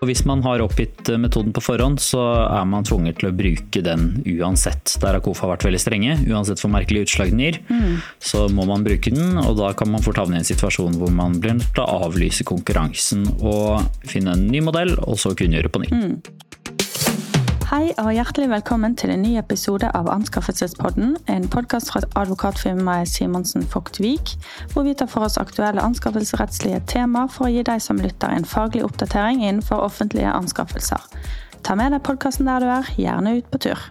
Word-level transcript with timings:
Og 0.00 0.08
Hvis 0.08 0.22
man 0.24 0.40
har 0.46 0.62
oppgitt 0.64 1.10
metoden 1.20 1.52
på 1.52 1.60
forhånd, 1.60 2.00
så 2.00 2.22
er 2.46 2.64
man 2.64 2.86
tvunget 2.88 3.18
til 3.20 3.28
å 3.28 3.34
bruke 3.36 3.82
den 3.84 4.06
uansett. 4.24 4.94
Der 5.02 5.18
har 5.18 5.20
KOFA 5.20 5.50
vært 5.50 5.66
veldig 5.68 5.80
strenge. 5.82 6.14
Uansett 6.24 6.62
hvor 6.62 6.72
merkelig 6.72 7.04
utslag 7.04 7.34
den 7.34 7.42
gir, 7.44 7.58
mm. 7.68 7.98
så 8.16 8.46
må 8.48 8.64
man 8.70 8.86
bruke 8.86 9.12
den. 9.12 9.36
Og 9.44 9.58
da 9.60 9.74
kan 9.76 9.92
man 9.92 10.00
fort 10.04 10.22
havne 10.22 10.38
i 10.38 10.40
en 10.40 10.48
situasjon 10.48 10.96
hvor 10.96 11.12
man 11.12 11.36
blir 11.42 11.58
nødt 11.58 11.74
til 11.76 11.84
å 11.84 12.06
avlyse 12.08 12.48
konkurransen 12.48 13.28
og 13.44 13.84
finne 14.08 14.38
en 14.38 14.48
ny 14.48 14.64
modell, 14.64 14.96
og 15.04 15.20
så 15.20 15.36
kunngjøre 15.36 15.68
på 15.68 15.84
nytt. 15.84 15.92
Mm. 15.92 16.79
Hei 17.70 17.92
og 18.02 18.08
hjertelig 18.10 18.48
velkommen 18.50 18.96
til 18.98 19.12
en 19.14 19.20
ny 19.22 19.36
episode 19.38 19.86
av 19.94 20.08
Anskaffelsespodden. 20.10 21.12
En 21.30 21.44
podkast 21.46 21.92
fra 21.92 22.00
advokatfirmaet 22.18 23.06
Simonsen 23.06 23.62
Vik, 24.02 24.32
hvor 24.72 24.82
vi 24.82 24.94
tar 24.98 25.06
for 25.06 25.22
oss 25.22 25.38
aktuelle 25.38 25.78
anskaffelsesrettslige 25.78 26.80
tema 26.90 27.28
for 27.30 27.46
å 27.46 27.52
gi 27.54 27.62
deg 27.62 27.78
som 27.78 28.02
lytter 28.02 28.34
en 28.34 28.44
faglig 28.44 28.82
oppdatering 28.82 29.44
innenfor 29.44 29.84
offentlige 29.86 30.32
anskaffelser. 30.34 30.98
Ta 31.62 31.78
med 31.78 31.94
deg 31.94 32.02
podkasten 32.02 32.50
der 32.50 32.58
du 32.58 32.72
er, 32.74 32.90
gjerne 32.98 33.36
ut 33.38 33.54
på 33.54 33.62
tur. 33.68 33.86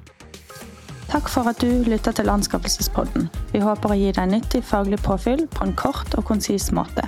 Takk 1.08 1.32
for 1.32 1.48
at 1.48 1.64
du 1.64 1.72
lytter 1.88 2.12
til 2.12 2.28
Anskaffelsespodden. 2.36 3.32
Vi 3.56 3.64
håper 3.64 3.96
å 3.96 4.00
gi 4.02 4.12
deg 4.12 4.28
nyttig 4.28 4.60
faglig 4.68 5.00
påfyll 5.08 5.48
på 5.56 5.64
en 5.64 5.76
kort 5.80 6.20
og 6.20 6.28
konsis 6.28 6.68
måte. 6.76 7.08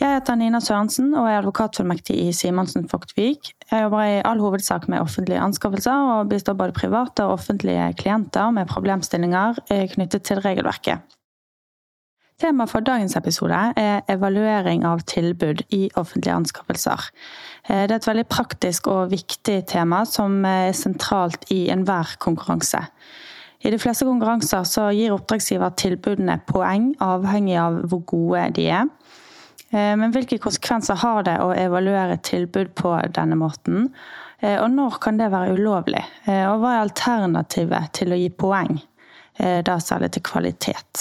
Jeg 0.00 0.08
heter 0.16 0.40
Nina 0.40 0.64
Sørensen 0.64 1.12
og 1.12 1.26
er 1.28 1.42
advokatfullmektig 1.42 2.16
i 2.16 2.30
Simonsen 2.32 2.88
Vik. 3.12 3.52
Jeg 3.70 3.84
jobber 3.84 4.02
i 4.02 4.22
all 4.26 4.40
hovedsak 4.42 4.88
med 4.90 4.98
offentlige 4.98 5.38
anskaffelser 5.38 6.08
og 6.14 6.28
bistår 6.32 6.56
både 6.58 6.74
private 6.74 7.22
og 7.22 7.36
offentlige 7.38 7.92
klienter 8.00 8.50
med 8.50 8.66
problemstillinger 8.66 9.60
knyttet 9.94 10.26
til 10.26 10.42
regelverket. 10.42 10.98
Tema 12.40 12.64
for 12.64 12.80
dagens 12.80 13.14
episode 13.20 13.56
er 13.76 14.00
evaluering 14.08 14.82
av 14.88 15.02
tilbud 15.06 15.60
i 15.76 15.90
offentlige 16.00 16.34
anskaffelser. 16.34 17.10
Det 17.68 17.92
er 17.92 17.98
et 17.98 18.06
veldig 18.08 18.26
praktisk 18.32 18.88
og 18.88 19.10
viktig 19.12 19.58
tema 19.68 20.02
som 20.08 20.40
er 20.48 20.72
sentralt 20.74 21.44
i 21.52 21.66
enhver 21.70 22.16
konkurranse. 22.18 22.80
I 23.60 23.70
de 23.70 23.78
fleste 23.78 24.08
konkurranser 24.08 24.64
gir 24.96 25.12
oppdragsgiver 25.12 25.76
tilbudene 25.76 26.38
poeng 26.48 26.94
avhengig 27.04 27.58
av 27.60 27.82
hvor 27.92 28.02
gode 28.08 28.46
de 28.56 28.70
er. 28.72 28.88
Eh, 29.70 29.94
men 29.96 30.12
hvilke 30.14 30.40
konsekvenser 30.42 30.98
har 31.04 31.24
det 31.26 31.36
å 31.42 31.52
evaluere 31.54 32.18
tilbud 32.26 32.74
på 32.78 32.94
denne 33.14 33.38
måten? 33.38 33.88
Eh, 34.40 34.58
og 34.58 34.70
når 34.74 34.98
kan 35.02 35.20
det 35.20 35.30
være 35.30 35.54
ulovlig? 35.58 36.02
Eh, 36.26 36.44
og 36.50 36.62
hva 36.62 36.74
er 36.74 36.86
alternativet 36.86 37.92
til 38.00 38.14
å 38.14 38.20
gi 38.20 38.30
poeng, 38.34 38.80
da 39.40 39.78
særlig 39.80 40.10
til 40.12 40.20
kvalitet? 40.26 40.98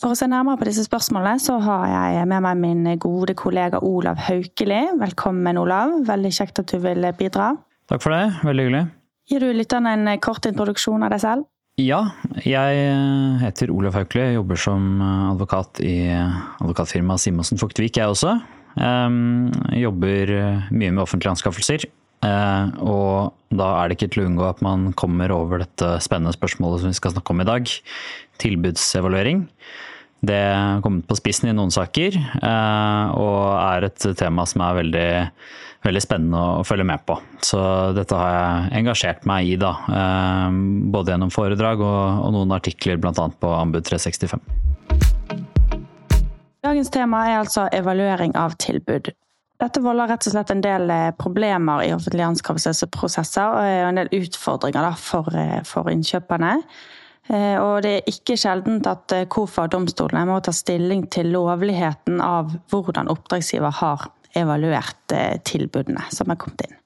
For 0.00 0.14
å 0.14 0.16
se 0.16 0.24
nærmere 0.30 0.56
på 0.56 0.64
disse 0.70 0.86
spørsmålene, 0.86 1.42
så 1.42 1.58
har 1.60 1.82
jeg 1.90 2.28
med 2.30 2.40
meg 2.46 2.60
min 2.62 2.86
gode 3.02 3.34
kollega 3.36 3.82
Olav 3.84 4.22
Haukeli. 4.24 4.78
Velkommen, 5.02 5.60
Olav. 5.60 5.98
Veldig 6.08 6.30
kjekt 6.32 6.62
at 6.62 6.72
du 6.72 6.78
vil 6.80 7.04
bidra. 7.18 7.50
Takk 7.92 8.00
for 8.06 8.16
det. 8.16 8.22
Veldig 8.46 8.64
hyggelig. 8.64 8.86
Gir 9.28 9.44
du 9.44 9.52
lytterne 9.52 9.92
en 9.98 10.22
kort 10.24 10.48
introduksjon 10.48 11.04
av 11.04 11.12
deg 11.12 11.20
selv? 11.26 11.44
Ja, 11.82 12.12
jeg 12.44 12.78
eh, 12.78 13.40
heter 13.42 13.72
Olav 13.74 13.96
Haukle. 13.96 14.28
Jobber 14.36 14.58
som 14.60 15.00
eh, 15.02 15.22
advokat 15.32 15.80
i 15.82 15.96
advokatfirmaet 16.12 17.24
Simonsen 17.24 17.58
Fuktvik, 17.60 17.98
jeg 17.98 18.12
også. 18.12 18.36
Jeg 18.76 19.80
jobber 19.82 20.32
eh, 20.36 20.68
mye 20.70 20.92
med 20.92 21.02
offentlige 21.02 21.34
anskaffelser. 21.34 21.88
Og 22.22 23.32
da 23.50 23.68
er 23.80 23.90
det 23.90 23.96
ikke 23.96 24.12
til 24.14 24.22
å 24.22 24.26
unngå 24.28 24.44
at 24.46 24.60
man 24.62 24.92
kommer 24.94 25.32
over 25.34 25.64
dette 25.64 25.88
spennende 26.04 26.34
spørsmålet 26.36 26.84
som 26.84 26.92
vi 26.92 26.98
skal 27.00 27.16
snakke 27.16 27.34
om 27.34 27.42
i 27.42 27.48
dag. 27.48 27.72
Tilbudsevaluering. 28.44 29.42
Det 30.22 30.38
har 30.38 30.84
kommet 30.84 31.08
på 31.10 31.18
spissen 31.18 31.50
i 31.50 31.56
noen 31.56 31.74
saker, 31.74 32.14
og 33.18 33.40
er 33.58 33.88
et 33.88 34.06
tema 34.20 34.44
som 34.46 34.62
er 34.62 34.78
veldig 34.78 35.08
veldig 35.82 36.02
spennende 36.02 36.42
å 36.60 36.66
følge 36.66 36.86
med 36.86 37.02
på. 37.06 37.16
Så 37.42 37.60
dette 37.96 38.18
har 38.18 38.34
jeg 38.34 38.82
engasjert 38.82 39.26
meg 39.28 39.50
i, 39.50 39.56
da. 39.60 39.72
Eh, 39.90 40.60
både 40.94 41.14
gjennom 41.14 41.32
foredrag 41.34 41.82
og, 41.82 42.28
noen 42.34 42.54
artikler 42.54 43.00
bl.a. 43.02 43.12
på 43.12 43.56
Anbud 43.56 43.86
365. 43.88 44.44
Dagens 46.62 46.92
tema 46.94 47.24
er 47.26 47.40
altså 47.40 47.66
evaluering 47.74 48.36
av 48.38 48.54
tilbud. 48.62 49.10
Dette 49.62 49.82
volder 49.82 50.10
rett 50.10 50.24
og 50.26 50.34
slett 50.34 50.50
en 50.54 50.62
del 50.62 50.90
eh, 50.90 51.10
problemer 51.18 51.84
i 51.86 51.92
offentlige 51.94 52.30
anskaffelsesprosesser 52.30 53.58
og 53.58 53.90
en 53.90 54.00
del 54.00 54.10
utfordringer 54.22 54.90
for, 54.98 55.30
eh, 55.34 55.60
for 55.66 55.90
innkjøperne. 55.92 56.56
Og 57.32 57.84
det 57.84 57.90
er 57.94 58.08
ikke 58.10 58.34
sjeldent 58.34 58.88
at 58.90 59.12
KOFA 59.30 59.68
og 59.68 59.70
domstolene 59.70 60.24
må 60.26 60.40
ta 60.42 60.50
stilling 60.52 61.04
til 61.14 61.28
lovligheten 61.30 62.18
av 62.18 62.50
hvordan 62.74 63.06
oppdragsgiver 63.12 63.70
har 63.78 64.08
evaluert 64.38 65.14
eh, 65.16 65.36
tilbudene 65.46 66.04
som 66.14 66.32
er 66.32 66.40
kommet 66.40 66.66
inn. 66.66 66.78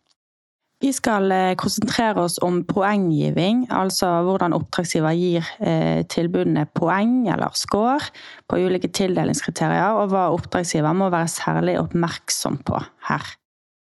Vi 0.84 0.91
skal 0.93 1.31
eh, 1.33 1.55
konsentrere 1.57 2.27
oss 2.27 2.37
om 2.45 2.61
poenggiving, 2.69 3.65
altså 3.73 4.11
hvordan 4.27 4.53
oppdragsgiver 4.57 5.17
gir 5.17 5.49
eh, 5.65 6.03
tilbudene 6.12 6.67
poeng 6.77 7.23
eller 7.33 7.57
score 7.57 8.11
på 8.45 8.61
ulike 8.61 8.91
tildelingskriterier, 8.93 9.97
og 9.97 10.12
hva 10.12 10.29
oppdragsgiver 10.34 10.97
må 10.97 11.09
være 11.15 11.33
særlig 11.33 11.79
oppmerksom 11.81 12.61
på 12.69 12.83
her. 13.09 13.33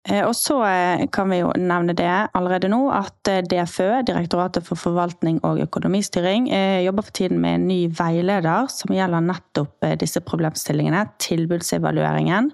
Eh, 0.08 0.24
og 0.24 0.36
så 0.36 0.62
eh, 0.64 1.06
kan 1.14 1.30
vi 1.32 1.42
jo 1.42 1.52
nevne 1.60 1.96
det 1.98 2.12
allerede 2.38 2.70
nå 2.72 2.80
at 2.96 3.32
eh, 3.32 3.42
DFØ, 3.44 4.04
Direktoratet 4.08 4.66
for 4.68 4.80
forvaltning 4.80 5.42
og 5.48 5.62
økonomistyring, 5.66 6.48
jobber 6.84 7.08
for 7.08 7.16
tiden 7.18 7.42
med 7.44 7.58
en 7.58 7.68
ny 7.70 7.80
veileder 7.98 8.70
som 8.72 8.94
gjelder 8.96 9.26
nettopp 9.26 9.88
disse 10.00 10.22
problemstillingene, 10.24 11.04
tilbudsevalueringen, 11.24 12.52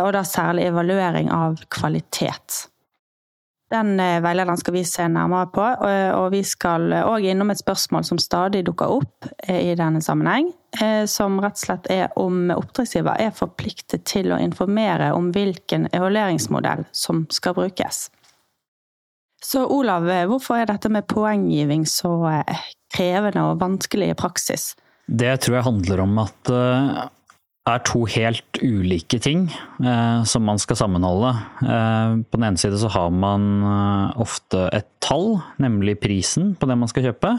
og 0.00 0.10
da 0.16 0.24
særlig 0.26 0.66
evaluering 0.68 1.30
av 1.34 1.60
kvalitet. 1.72 2.64
Den 3.68 4.00
eh, 4.00 4.20
veilederen 4.24 4.56
skal 4.56 4.74
vi 4.78 4.84
se 4.88 5.04
nærmere 5.12 5.48
på, 5.52 5.64
og 6.16 6.30
vi 6.32 6.40
skal 6.46 6.88
òg 7.02 7.26
innom 7.28 7.52
et 7.52 7.60
spørsmål 7.60 8.06
som 8.08 8.20
stadig 8.22 8.62
dukker 8.64 8.94
opp 8.96 9.28
eh, 9.44 9.68
i 9.68 9.74
denne 9.76 10.00
sammenheng, 10.04 10.48
eh, 10.80 11.04
som 11.10 11.36
rett 11.44 11.58
og 11.58 11.64
slett 11.66 11.90
er 11.92 12.14
om 12.16 12.48
oppdragsgiver 12.54 13.20
er 13.20 13.34
forpliktet 13.36 14.06
til 14.08 14.32
å 14.32 14.40
informere 14.40 15.10
om 15.16 15.28
hvilken 15.34 15.90
evalueringsmodell 15.92 16.86
som 16.96 17.26
skal 17.34 17.58
brukes. 17.60 18.08
Så 19.44 19.66
Olav, 19.70 20.08
hvorfor 20.32 20.58
er 20.58 20.66
dette 20.66 20.90
med 20.90 21.06
poenggiving 21.06 21.84
så 21.86 22.10
krevende 22.90 23.44
og 23.46 23.60
vanskelig 23.60 24.08
i 24.10 24.16
praksis? 24.18 24.72
Det 25.06 25.36
tror 25.44 25.60
jeg 25.60 25.68
handler 25.68 26.02
om 26.02 26.18
at 26.24 26.50
er 27.74 27.82
to 27.86 28.04
helt 28.08 28.60
ulike 28.62 29.18
ting 29.22 29.48
eh, 29.82 30.22
som 30.28 30.46
man 30.46 30.60
skal 30.62 30.78
sammenholde. 30.80 31.34
Eh, 31.62 32.14
på 32.24 32.38
den 32.38 32.46
ene 32.48 32.60
side 32.60 32.78
så 32.80 32.90
har 32.94 33.10
man 33.14 33.48
eh, 33.62 34.22
ofte 34.24 34.68
et 34.76 34.88
tall, 35.04 35.38
nemlig 35.62 35.98
prisen 36.02 36.54
på 36.58 36.68
det 36.70 36.78
man 36.80 36.90
skal 36.90 37.10
kjøpe. 37.10 37.34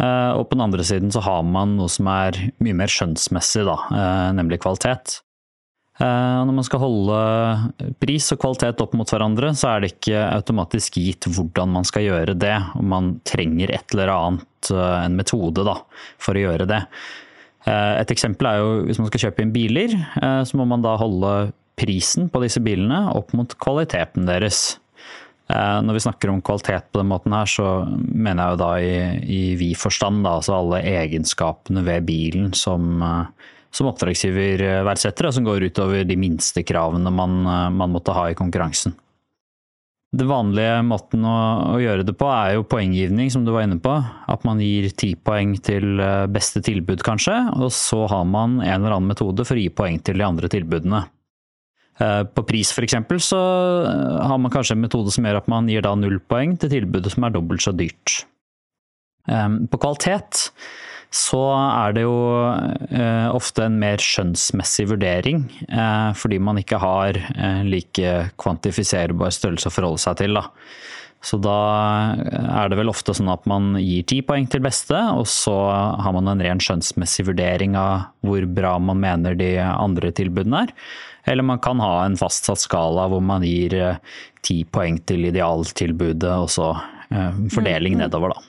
Eh, 0.00 0.32
og 0.34 0.48
på 0.48 0.56
den 0.56 0.64
andre 0.66 0.86
siden 0.86 1.12
så 1.14 1.22
har 1.24 1.44
man 1.46 1.76
noe 1.78 1.90
som 1.92 2.08
er 2.10 2.38
mye 2.64 2.78
mer 2.78 2.90
skjønnsmessig, 2.90 3.66
da, 3.68 3.78
eh, 3.94 4.30
nemlig 4.38 4.60
kvalitet. 4.64 5.20
Eh, 6.00 6.38
når 6.42 6.54
man 6.56 6.66
skal 6.66 6.82
holde 6.82 7.18
pris 8.02 8.26
og 8.34 8.40
kvalitet 8.42 8.80
opp 8.82 8.96
mot 8.98 9.10
hverandre, 9.10 9.52
så 9.54 9.70
er 9.70 9.84
det 9.84 9.92
ikke 9.94 10.24
automatisk 10.32 10.98
gitt 10.98 11.28
hvordan 11.30 11.70
man 11.76 11.86
skal 11.86 12.08
gjøre 12.08 12.34
det. 12.34 12.56
Om 12.74 12.88
man 12.90 13.12
trenger 13.26 13.70
et 13.70 13.94
eller 13.94 14.10
annet, 14.10 14.48
en 14.74 15.14
metode, 15.18 15.62
da, 15.66 15.76
for 16.18 16.34
å 16.34 16.42
gjøre 16.48 16.66
det. 16.66 16.80
Eh, 17.64 17.92
et 18.02 18.12
eksempel 18.12 18.48
er 18.48 18.60
jo 18.60 18.72
hvis 18.88 19.00
man 19.00 19.08
skal 19.08 19.26
kjøpe 19.26 19.44
inn 19.44 19.52
biler, 19.54 19.94
eh, 20.20 20.40
så 20.44 20.58
må 20.60 20.66
man 20.68 20.84
da 20.84 20.98
holde 21.00 21.52
prisen 21.80 22.28
på 22.30 22.42
disse 22.44 22.60
bilene 22.62 23.06
opp 23.16 23.32
mot 23.36 23.56
kvaliteten 23.60 24.28
deres. 24.28 24.76
Eh, 25.48 25.78
når 25.84 25.96
vi 25.96 26.04
snakker 26.04 26.32
om 26.32 26.42
kvalitet 26.44 26.90
på 26.92 27.00
den 27.00 27.10
måten 27.10 27.34
her, 27.36 27.48
så 27.48 27.70
mener 27.88 28.42
jeg 28.44 28.54
jo 28.54 28.60
da 28.60 28.70
i, 28.80 28.94
i 29.24 29.42
vid 29.60 29.80
forstand, 29.80 30.22
da, 30.26 30.36
altså 30.38 30.58
alle 30.58 30.84
egenskapene 30.92 31.84
ved 31.86 32.06
bilen 32.08 32.52
som, 32.56 33.00
som 33.74 33.90
oppdragsgiver 33.90 34.84
verdsetter, 34.86 35.28
og 35.28 35.36
som 35.36 35.48
går 35.48 35.68
utover 35.70 36.04
de 36.08 36.20
minste 36.20 36.64
kravene 36.68 37.12
man, 37.12 37.40
man 37.76 37.96
måtte 37.96 38.16
ha 38.16 38.28
i 38.30 38.38
konkurransen. 38.38 38.96
Det 40.14 40.26
vanlige 40.28 40.82
måten 40.86 41.24
å, 41.26 41.36
å, 41.74 41.78
gjøre 41.82 42.04
det 42.06 42.14
på 42.18 42.28
er 42.30 42.54
jo 42.54 42.66
poenggivning, 42.70 43.30
som 43.32 43.42
du 43.46 43.50
var 43.54 43.64
inne 43.66 43.80
på. 43.82 43.94
At 44.30 44.44
man 44.46 44.60
gir 44.62 44.86
ti 44.94 45.14
poeng 45.18 45.56
til 45.64 45.98
eh, 46.02 46.26
beste 46.30 46.62
tilbud, 46.64 47.02
kanskje, 47.06 47.34
og 47.56 47.72
så 47.74 48.04
har 48.12 48.26
man 48.28 48.60
en 48.60 48.76
eller 48.76 48.94
annen 48.94 49.10
metode 49.10 49.46
for 49.46 49.58
å 49.58 49.64
gi 49.64 49.72
poeng 49.74 49.98
til 50.04 50.20
de 50.20 50.26
andre 50.26 50.50
tilbudene. 50.52 51.02
Eh, 51.98 52.22
på 52.30 52.46
pris 52.46 52.70
f.eks. 52.74 52.98
så 53.26 53.42
eh, 53.88 54.22
har 54.28 54.38
man 54.38 54.54
kanskje 54.54 54.76
en 54.78 54.84
metode 54.84 55.14
som 55.14 55.26
gjør 55.26 55.40
at 55.42 55.50
man 55.50 55.70
gir 55.72 55.82
da 55.86 55.96
null 55.98 56.20
poeng 56.22 56.54
til 56.62 56.70
tilbudet 56.76 57.14
som 57.14 57.26
er 57.26 57.34
dobbelt 57.34 57.64
så 57.64 57.74
dyrt. 57.74 58.22
På 59.24 59.78
kvalitet 59.80 60.50
så 61.14 61.40
er 61.54 61.94
det 61.94 62.02
jo 62.02 62.16
eh, 62.90 63.28
ofte 63.30 63.68
en 63.68 63.76
mer 63.78 64.02
skjønnsmessig 64.02 64.88
vurdering, 64.90 65.44
eh, 65.68 66.10
fordi 66.18 66.40
man 66.42 66.58
ikke 66.58 66.80
har 66.82 67.18
eh, 67.20 67.60
like 67.62 68.14
kvantifiserbar 68.40 69.30
størrelse 69.34 69.70
å 69.70 69.74
forholde 69.76 70.02
seg 70.02 70.18
til. 70.18 70.34
Da. 70.34 70.48
Så 71.24 71.38
da 71.40 71.58
er 72.18 72.68
det 72.68 72.80
vel 72.80 72.90
ofte 72.90 73.14
sånn 73.14 73.30
at 73.30 73.46
man 73.48 73.76
gir 73.78 74.02
ti 74.10 74.18
poeng 74.26 74.48
til 74.50 74.64
beste, 74.64 74.98
og 75.14 75.28
så 75.30 75.54
har 76.02 76.16
man 76.16 76.32
en 76.32 76.42
ren 76.42 76.62
skjønnsmessig 76.62 77.28
vurdering 77.30 77.78
av 77.78 78.08
hvor 78.26 78.46
bra 78.50 78.74
man 78.82 78.98
mener 79.04 79.38
de 79.38 79.52
andre 79.62 80.10
tilbudene 80.18 80.64
er. 80.66 80.74
Eller 81.30 81.46
man 81.46 81.62
kan 81.62 81.78
ha 81.80 82.02
en 82.02 82.18
fastsatt 82.20 82.60
skala 82.60 83.06
hvor 83.12 83.22
man 83.24 83.46
gir 83.46 83.76
ti 84.44 84.64
poeng 84.66 84.98
til 85.06 85.30
idealtilbudet, 85.30 86.34
og 86.34 86.50
så 86.52 86.74
fordeling 87.54 87.94
mm, 87.94 88.02
mm. 88.02 88.02
nedover, 88.02 88.34
da. 88.34 88.48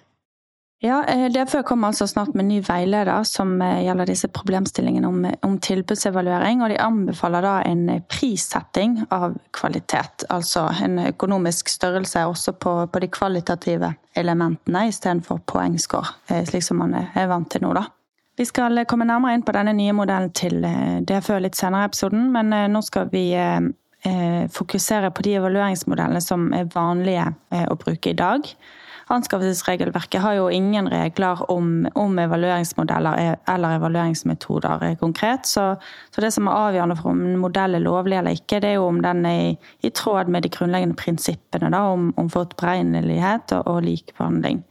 Ja, 0.79 1.05
eh, 1.05 1.31
DFØ 1.31 1.63
kommer 1.63 1.87
altså 1.87 2.07
snart 2.07 2.33
med 2.33 2.45
ny 2.45 2.59
veileder 2.61 3.23
som 3.23 3.61
eh, 3.61 3.83
gjelder 3.85 4.09
disse 4.09 4.27
problemstillingene 4.27 5.07
om, 5.07 5.21
om, 5.41 5.55
tilbudsevaluering. 5.59 6.61
og 6.61 6.69
De 6.69 6.79
anbefaler 6.81 7.45
da 7.45 7.53
en 7.63 7.87
prissetting 8.11 8.97
av 9.09 9.37
kvalitet. 9.55 10.27
Altså 10.29 10.67
en 10.83 10.99
økonomisk 11.07 11.71
størrelse 11.71 12.25
også 12.27 12.57
på, 12.59 12.75
på 12.91 12.99
de 13.01 13.07
kvalitative 13.07 13.93
elementene 14.15 14.87
istedenfor 14.91 15.39
poengscore, 15.47 16.11
eh, 16.27 16.43
slik 16.45 16.67
som 16.67 16.83
man 16.83 16.99
er 16.99 17.31
vant 17.31 17.49
til 17.51 17.63
nå. 17.63 17.73
da. 17.73 17.87
Vi 18.35 18.45
skal 18.45 18.83
komme 18.83 19.07
nærmere 19.07 19.37
inn 19.37 19.47
på 19.47 19.55
denne 19.55 19.71
nye 19.73 19.95
modellen 19.95 20.33
til 20.35 20.59
DFØ 21.07 21.39
litt 21.39 21.55
senere 21.55 21.85
i 21.85 21.87
episoden, 21.87 22.33
men 22.33 22.51
nå 22.51 22.81
skal 22.83 23.07
vi 23.07 23.29
fokusere 24.51 25.07
på 25.15 25.23
de 25.23 25.37
evalueringsmodellene 25.39 26.19
som 26.21 26.49
er 26.53 26.67
vanlige 26.73 27.29
å 27.71 27.77
bruke 27.79 28.11
i 28.11 28.17
dag. 28.19 28.43
Anskaffelsesregelverket 29.13 30.21
har 30.21 30.33
jo 30.33 30.47
ingen 30.49 30.87
regler 30.89 31.43
om, 31.51 31.85
om 31.93 32.19
evalueringsmodeller 32.19 33.35
eller 33.47 33.75
evalueringsmetoder 33.77 34.95
konkret. 34.99 35.45
Så, 35.45 35.75
så, 36.09 36.21
det 36.21 36.31
som 36.33 36.49
er 36.49 36.57
avgjørende 36.57 36.97
for 36.97 37.13
om 37.13 37.21
en 37.21 37.37
modell 37.37 37.77
er 37.77 37.85
lovlig 37.85 38.17
eller 38.17 38.39
ikke, 38.39 38.63
det 38.63 38.71
er 38.71 38.79
jo 38.79 38.87
om 38.89 39.03
den 39.05 39.21
er 39.29 39.41
i, 39.51 39.51
i 39.85 39.93
tråd 39.93 40.31
med 40.33 40.47
de 40.47 40.49
grunnleggende 40.55 40.97
prinsippene 40.97 41.69
da, 41.69 41.83
om, 41.93 42.09
om 42.17 42.31
forutberegnelighet 42.33 43.53
og, 43.59 43.67
og 43.75 43.85
likebehandling. 43.85 44.63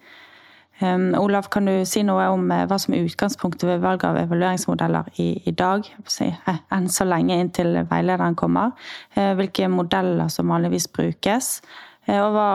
Um, 0.82 1.12
Olav, 1.14 1.46
kan 1.54 1.68
du 1.70 1.84
si 1.86 2.02
noe 2.02 2.24
om 2.34 2.48
uh, 2.50 2.64
hva 2.66 2.76
som 2.82 2.96
er 2.96 3.04
utgangspunktet 3.06 3.68
ved 3.68 3.82
valg 3.84 4.02
av 4.02 4.18
evalueringsmodeller 4.24 5.12
i, 5.22 5.28
i 5.46 5.52
dag? 5.54 5.86
Si, 6.10 6.26
uh, 6.26 6.56
enn 6.74 6.88
så 6.90 7.06
lenge 7.06 7.36
inntil 7.38 7.76
veilederen 7.86 8.34
kommer. 8.34 8.74
Uh, 9.14 9.36
hvilke 9.38 9.70
modeller 9.70 10.32
som 10.34 10.50
vanligvis 10.50 10.90
brukes. 10.90 11.60
Eh, 12.06 12.20
og 12.20 12.34
hva, 12.34 12.48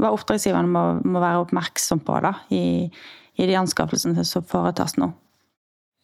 hva 0.00 0.14
oppdragsgiverne 0.16 0.70
må, 0.70 0.86
må, 1.04 1.20
være 1.22 1.44
oppmerksom 1.44 2.02
på 2.06 2.18
da, 2.24 2.34
i, 2.54 2.88
i 3.38 3.48
de 3.48 3.56
anskaffelsene 3.58 4.26
som 4.26 4.44
foretas 4.46 4.96
nå. 5.00 5.12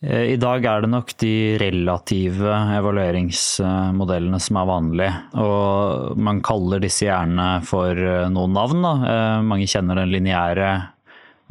Eh, 0.07 0.33
I 0.35 0.39
dag 0.41 0.67
er 0.69 0.85
det 0.85 0.93
nok 0.93 1.15
de 1.23 1.35
relative 1.63 2.57
evalueringsmodellene 2.79 4.43
som 4.43 4.61
er 4.61 4.71
vanlige. 4.71 5.15
Og 5.43 6.19
man 6.19 6.43
kaller 6.47 6.83
disse 6.83 7.09
gjerne 7.09 7.49
for 7.69 7.99
eh, 7.99 8.29
noen 8.33 8.55
navn. 8.59 8.87
Da. 8.87 9.17
Mange 9.47 9.71
kjenner 9.71 10.03
den 10.03 10.15
lineære 10.15 10.75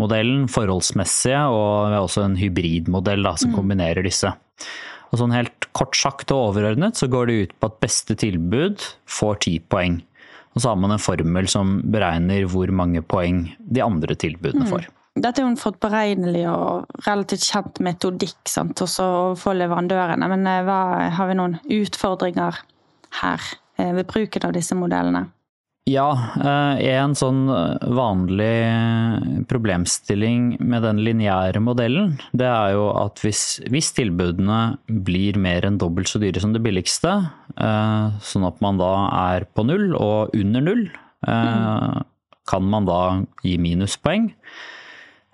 modellen, 0.01 0.47
forholdsmessige, 0.49 1.43
og 1.53 1.91
vi 1.91 1.97
har 1.97 2.05
også 2.05 2.23
en 2.25 2.39
hybridmodell 2.39 3.21
da, 3.27 3.35
som 3.37 3.51
mm. 3.51 3.57
kombinerer 3.59 4.07
disse. 4.07 4.31
Og 5.11 5.19
sånn 5.19 5.35
helt 5.35 5.67
kort 5.75 5.97
sagt 5.99 6.31
og 6.31 6.51
overordnet 6.51 6.97
så 6.97 7.09
går 7.11 7.27
det 7.27 7.35
ut 7.35 7.53
på 7.59 7.69
at 7.69 7.81
beste 7.83 8.15
tilbud 8.17 8.81
får 9.11 9.41
ti 9.45 9.57
poeng. 9.61 9.99
Og 10.55 10.63
så 10.63 10.71
har 10.71 10.79
man 10.79 10.91
en 10.91 11.01
formel 11.01 11.47
som 11.51 11.77
beregner 11.93 12.47
hvor 12.51 12.71
mange 12.75 13.03
poeng 13.03 13.45
de 13.59 13.83
andre 13.83 14.17
tilbudene 14.19 14.67
får. 14.67 14.87
Mm. 14.87 14.97
Dette 15.21 15.41
er 15.41 15.43
jo 15.43 15.51
en 15.51 15.59
forberegnelig 15.59 16.45
og 16.47 17.03
relativt 17.07 17.43
kjent 17.43 17.81
metodikk 17.83 18.47
sant, 18.47 18.79
også 18.79 19.05
for 19.39 19.57
leverandørene. 19.59 20.27
Men 20.31 20.47
eh, 20.47 20.61
hva, 20.67 20.79
har 21.17 21.27
vi 21.27 21.35
noen 21.39 21.57
utfordringer 21.67 22.61
her 23.19 23.47
eh, 23.75 23.91
ved 23.97 24.07
bruken 24.11 24.47
av 24.47 24.55
disse 24.55 24.77
modellene? 24.77 25.25
Ja, 25.89 26.11
eh, 26.37 26.81
en 26.93 27.15
sånn 27.17 27.47
eh, 27.49 27.85
vanlig 27.97 29.47
problemstilling 29.49 30.59
med 30.61 30.85
den 30.85 30.99
lineære 31.01 31.57
modellen, 31.63 32.19
det 32.37 32.45
er 32.45 32.75
jo 32.75 32.83
at 32.99 33.23
hvis, 33.25 33.63
hvis, 33.73 33.89
tilbudene 33.97 34.77
blir 34.85 35.39
mer 35.41 35.65
enn 35.65 35.79
dobbelt 35.81 36.11
så 36.11 36.21
dyre 36.21 36.43
som 36.43 36.53
det 36.53 36.61
billigste, 36.61 37.15
eh, 37.57 38.21
sånn 38.21 38.45
at 38.45 38.61
man 38.61 38.77
da 38.77 38.91
er 39.31 39.47
på 39.49 39.65
null 39.65 39.95
og 39.97 40.37
under 40.37 40.67
null, 40.67 40.85
mm. 41.25 42.05
kan 42.49 42.69
man 42.69 42.85
da 42.85 43.01
gi 43.45 43.57
minuspoeng? 43.61 44.31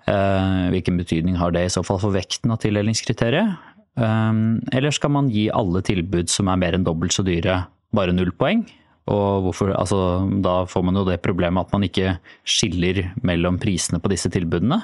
Hvilken 0.08 0.96
betydning 0.96 1.36
har 1.36 1.52
det 1.52 1.66
i 1.66 1.72
så 1.72 1.82
fall 1.84 1.98
for 2.00 2.14
vekten 2.14 2.52
av 2.52 2.60
tildelingskriteriet? 2.62 3.56
Eller 4.00 4.94
skal 4.96 5.12
man 5.12 5.28
gi 5.32 5.50
alle 5.52 5.82
tilbud 5.84 6.32
som 6.32 6.48
er 6.48 6.60
mer 6.60 6.76
enn 6.76 6.86
dobbelt 6.86 7.12
så 7.16 7.24
dyre, 7.26 7.62
bare 7.96 8.14
null 8.16 8.32
poeng? 8.36 8.64
Og 9.08 9.46
hvorfor, 9.46 9.72
altså, 9.76 9.98
da 10.44 10.62
får 10.68 10.84
man 10.84 11.00
jo 11.00 11.06
det 11.08 11.20
problemet 11.24 11.66
at 11.66 11.74
man 11.74 11.86
ikke 11.86 12.16
skiller 12.48 13.06
mellom 13.24 13.58
prisene 13.62 14.00
på 14.02 14.10
disse 14.12 14.30
tilbudene. 14.32 14.82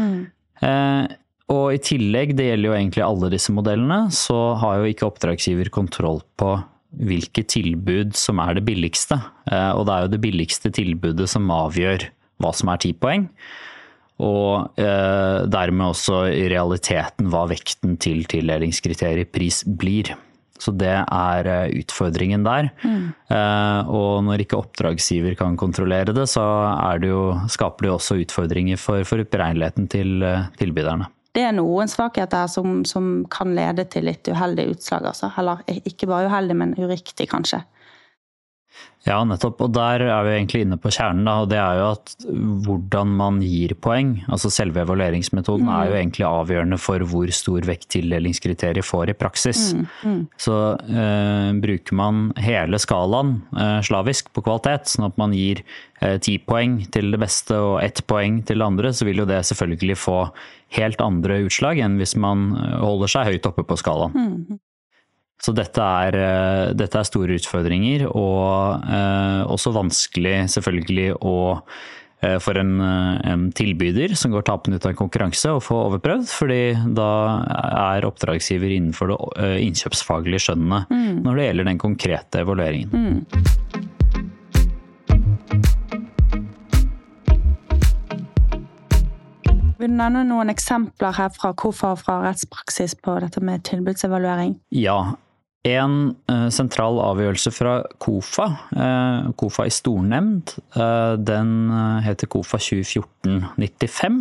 Mm. 0.00 0.20
Eh, 0.64 1.16
og 1.50 1.64
i 1.74 1.80
tillegg, 1.82 2.36
det 2.38 2.46
gjelder 2.46 2.70
jo 2.70 2.76
egentlig 2.76 3.04
alle 3.04 3.32
disse 3.32 3.54
modellene, 3.54 4.04
så 4.14 4.38
har 4.60 4.80
jo 4.80 4.92
ikke 4.92 5.08
oppdragsgiver 5.08 5.72
kontroll 5.74 6.22
på 6.38 6.54
hvilke 6.90 7.44
tilbud 7.46 8.14
som 8.18 8.40
er 8.42 8.56
det 8.58 8.64
billigste. 8.66 9.18
Eh, 9.50 9.72
og 9.74 9.86
det 9.86 9.96
er 9.96 10.06
jo 10.06 10.14
det 10.14 10.22
billigste 10.22 10.72
tilbudet 10.74 11.28
som 11.30 11.50
avgjør 11.54 12.06
hva 12.40 12.54
som 12.56 12.72
er 12.72 12.80
ti 12.82 12.94
poeng. 12.96 13.28
Og 14.20 14.80
eh, 14.80 15.38
dermed 15.48 15.94
også 15.94 16.24
i 16.28 16.44
realiteten 16.52 17.30
hva 17.32 17.46
vekten 17.50 17.96
til 18.02 18.24
tildelingskriteriet 18.30 19.32
pris 19.32 19.62
blir. 19.64 20.12
Så 20.60 20.74
det 20.76 20.92
er 20.92 21.48
eh, 21.48 21.72
utfordringen 21.80 22.44
der. 22.44 22.68
Mm. 22.84 23.06
Eh, 23.32 23.88
og 23.88 24.24
når 24.26 24.44
ikke 24.44 24.58
oppdragsgiver 24.60 25.38
kan 25.38 25.56
kontrollere 25.60 26.14
det, 26.16 26.26
så 26.28 26.44
det 27.00 27.10
jo, 27.12 27.24
skaper 27.50 27.88
det 27.88 27.94
også 27.94 28.20
utfordringer 28.20 28.80
for, 28.80 29.06
for 29.08 29.24
utberegneligheten 29.24 29.88
til 29.92 30.20
eh, 30.26 30.46
tilbyderne. 30.60 31.08
Det 31.30 31.44
er 31.46 31.54
noen 31.54 31.88
svakheter 31.88 32.48
som, 32.50 32.80
som 32.88 33.20
kan 33.30 33.52
lede 33.54 33.84
til 33.90 34.08
litt 34.08 34.26
uheldige 34.26 34.74
utslag, 34.74 35.06
altså. 35.12 35.30
Eller 35.38 35.62
ikke 35.86 36.08
bare 36.10 36.26
uheldig, 36.26 36.56
men 36.58 36.74
uriktig, 36.78 37.28
kanskje. 37.30 37.62
Ja, 39.06 39.22
nettopp. 39.24 39.62
Og 39.64 39.72
der 39.72 40.02
er 40.04 40.26
vi 40.26 40.34
egentlig 40.34 40.60
inne 40.66 40.76
på 40.80 40.90
kjernen. 40.92 41.24
Da, 41.24 41.38
og 41.40 41.48
Det 41.48 41.56
er 41.56 41.78
jo 41.78 41.86
at 41.94 42.12
hvordan 42.66 43.14
man 43.16 43.38
gir 43.40 43.72
poeng, 43.80 44.12
altså 44.28 44.50
selve 44.52 44.82
evalueringsmetoden, 44.84 45.64
mm. 45.64 45.72
er 45.72 45.88
jo 45.88 45.96
egentlig 45.96 46.26
avgjørende 46.28 46.78
for 46.80 47.06
hvor 47.08 47.32
stor 47.32 47.64
vekt 47.68 47.88
tildelingskriteriet 47.96 48.84
får 48.84 49.14
i 49.14 49.16
praksis. 49.16 49.62
Mm. 49.72 49.88
Mm. 50.04 50.22
Så 50.36 50.58
eh, 50.84 51.48
bruker 51.64 51.96
man 51.96 52.22
hele 52.40 52.80
skalaen 52.82 53.38
eh, 53.56 53.80
slavisk 53.88 54.32
på 54.36 54.44
kvalitet, 54.44 54.92
sånn 54.92 55.08
at 55.08 55.20
man 55.20 55.32
gir 55.36 55.64
eh, 56.02 56.18
ti 56.20 56.36
eh, 56.36 56.44
poeng 56.44 56.82
til 56.92 57.14
det 57.16 57.24
beste 57.24 57.56
og 57.56 57.78
ett 57.80 58.04
poeng 58.04 58.42
til 58.44 58.60
det 58.60 58.68
andre, 58.68 58.92
så 58.92 59.08
vil 59.08 59.24
jo 59.24 59.30
det 59.32 59.40
selvfølgelig 59.48 59.96
få 59.96 60.22
helt 60.76 61.00
andre 61.02 61.40
utslag 61.48 61.80
enn 61.80 61.96
hvis 62.00 62.18
man 62.20 62.50
eh, 62.52 62.80
holder 62.84 63.16
seg 63.16 63.32
høyt 63.32 63.48
oppe 63.48 63.64
på 63.64 63.80
skalaen. 63.80 64.60
Så 65.40 65.54
dette 65.56 65.80
er, 65.80 66.16
eh, 66.20 66.72
dette 66.76 67.00
er, 67.00 67.08
store 67.08 67.38
utfordringer, 67.40 68.04
og 68.12 68.84
eh, 68.84 69.40
også 69.48 69.72
vanskelig 69.72 70.34
selvfølgelig 70.52 71.14
å 71.16 71.36
eh, 72.20 72.36
for 72.44 72.60
en, 72.60 72.74
en, 72.76 73.46
tilbyder 73.56 74.12
som 74.20 74.34
går 74.34 74.44
tapende 74.44 74.76
ut 74.76 74.84
av 74.84 74.92
en 74.92 74.98
konkurranse 74.98 75.54
å 75.56 75.62
få 75.64 75.78
overprøvd, 75.86 76.28
fordi 76.28 76.60
da 76.96 77.12
er 77.86 78.04
oppdragsgiver 78.08 78.74
innenfor 78.76 79.14
det 79.14 79.48
innkjøpsfaglige 79.64 80.44
skjønnet 80.44 80.92
mm. 80.92 81.24
når 81.24 81.40
det 81.40 81.48
gjelder 81.48 81.70
den 81.70 81.80
konkrete 81.80 82.44
evalueringen. 82.44 82.92
Mm. 82.92 83.80
Vil 89.80 89.88
du 89.88 89.96
nevne 89.96 90.26
noen 90.28 90.52
eksempler 90.52 91.16
her 91.16 91.32
fra 91.32 91.54
og 91.56 91.74
fra 91.96 92.20
rettspraksis 92.26 92.92
på 93.00 93.16
dette 93.24 93.40
med 93.40 93.64
tilbudsevaluering? 93.64 94.58
Ja, 94.76 95.14
en 95.68 95.94
uh, 96.30 96.48
sentral 96.48 96.96
avgjørelse 97.04 97.52
fra 97.52 97.74
KOFA, 98.00 98.46
uh, 98.72 99.30
KOFA 99.36 99.66
i 99.68 99.74
stornemnd, 99.74 100.54
uh, 100.76 101.18
den 101.20 101.52
heter 102.06 102.30
KOFA 102.32 102.60
2014-95. 102.64 104.20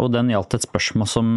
og 0.00 0.10
den 0.14 0.32
gjaldt 0.32 0.56
et 0.56 0.66
spørsmål 0.66 1.10
som 1.10 1.30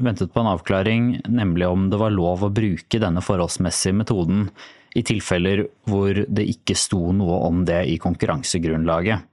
ventet 0.00 0.32
på 0.32 0.42
en 0.42 0.52
avklaring, 0.54 1.10
nemlig 1.28 1.68
om 1.68 1.88
det 1.92 2.00
var 2.00 2.14
lov 2.14 2.46
å 2.46 2.52
bruke 2.52 3.02
denne 3.02 3.22
forholdsmessige 3.24 4.00
metoden 4.00 4.48
i 4.96 5.04
tilfeller 5.06 5.66
hvor 5.86 6.24
det 6.26 6.48
ikke 6.50 6.74
sto 6.78 7.12
noe 7.14 7.42
om 7.46 7.64
det 7.68 7.84
i 7.92 7.98
konkurransegrunnlaget. 8.02 9.29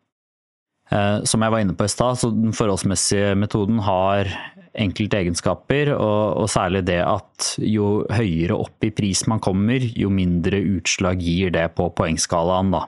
Som 0.87 1.43
jeg 1.43 1.51
var 1.51 1.59
inne 1.59 1.73
på 1.75 1.83
i 1.83 1.91
stad, 1.91 2.15
så 2.15 2.29
den 2.31 2.53
forholdsmessige 2.55 3.33
metoden 3.35 3.81
har 3.83 4.29
enkelte 4.77 5.19
egenskaper, 5.21 5.91
og, 5.95 6.37
og, 6.43 6.49
særlig 6.51 6.83
det 6.87 6.99
at 7.03 7.49
jo 7.59 8.05
høyere 8.13 8.57
opp 8.57 8.85
i 8.85 8.93
pris 8.95 9.25
man 9.29 9.41
kommer, 9.43 9.83
jo 9.83 10.11
mindre 10.13 10.61
utslag 10.77 11.21
gir 11.23 11.51
det 11.55 11.65
på 11.77 11.89
poengskalaen, 11.97 12.71
da. 12.75 12.85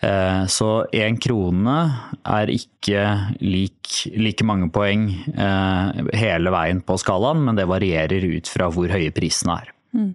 Eh, 0.00 0.46
så 0.48 0.70
én 0.96 1.18
krone 1.20 1.76
er 2.24 2.52
ikke 2.54 3.04
lik, 3.44 4.06
like 4.16 4.46
mange 4.48 4.70
poeng 4.72 5.10
eh, 5.12 6.00
hele 6.16 6.52
veien 6.54 6.80
på 6.80 6.96
skalaen, 7.00 7.44
men 7.44 7.58
det 7.58 7.68
varierer 7.68 8.24
ut 8.24 8.48
fra 8.48 8.70
hvor 8.72 8.92
høye 8.92 9.12
prisene 9.12 9.60
er. 9.60 9.74
Mm. 9.92 10.14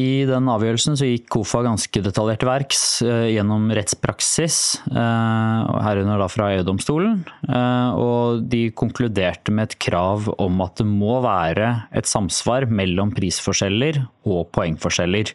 I 0.00 0.24
den 0.24 0.46
avgjørelsen 0.48 0.94
så 0.96 1.04
gikk 1.04 1.26
KOFA 1.34 1.60
ganske 1.66 2.00
detaljert 2.00 2.40
til 2.40 2.48
verks 2.48 2.82
eh, 3.04 3.26
gjennom 3.34 3.66
rettspraksis, 3.76 4.56
eh, 4.88 5.72
herunder 5.84 6.22
da 6.22 6.28
fra 6.32 6.48
EU-domstolen. 6.54 7.18
Eh, 7.44 8.00
og 8.00 8.46
de 8.48 8.62
konkluderte 8.78 9.52
med 9.52 9.68
et 9.68 9.78
krav 9.84 10.30
om 10.40 10.64
at 10.64 10.80
det 10.80 10.88
må 10.88 11.18
være 11.24 11.68
et 11.92 12.08
samsvar 12.08 12.70
mellom 12.72 13.12
prisforskjeller 13.16 14.00
og 14.24 14.48
poengforskjeller. 14.56 15.34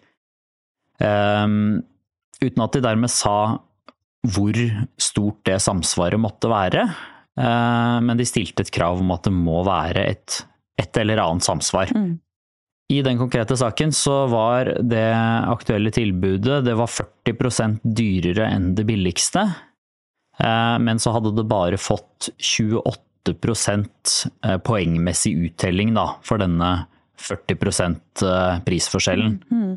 Uten 0.98 2.64
at 2.64 2.74
de 2.74 2.82
dermed 2.82 3.14
sa 3.14 3.38
hvor 4.28 4.58
stort 4.98 5.44
det 5.46 5.60
samsvaret 5.62 6.18
måtte 6.18 6.50
være. 6.50 6.88
Men 7.38 8.18
de 8.18 8.26
stilte 8.26 8.66
et 8.66 8.72
krav 8.74 9.04
om 9.04 9.14
at 9.14 9.30
det 9.30 9.34
må 9.36 9.62
være 9.68 10.08
et, 10.10 10.40
et 10.82 10.98
eller 10.98 11.22
annet 11.22 11.46
samsvar. 11.46 11.94
Mm. 11.94 12.16
I 12.88 13.02
den 13.04 13.18
konkrete 13.20 13.58
saken 13.60 13.92
så 13.92 14.26
var 14.32 14.70
det 14.80 15.10
aktuelle 15.52 15.92
tilbudet 15.92 16.62
det 16.64 16.76
var 16.80 16.88
40% 16.88 17.82
dyrere 17.84 18.48
enn 18.48 18.70
det 18.78 18.86
billigste. 18.88 19.44
Eh, 20.40 20.78
men 20.80 21.02
så 21.02 21.12
hadde 21.16 21.34
det 21.36 21.48
bare 21.50 21.80
fått 21.82 22.30
28 22.40 23.34
eh, 23.34 24.58
poengmessig 24.64 25.34
uttelling 25.50 25.92
da, 25.98 26.14
for 26.24 26.40
denne 26.40 26.72
40 27.20 27.58
eh, 27.60 28.64
prisforskjellen. 28.64 29.42
Mm. 29.52 29.76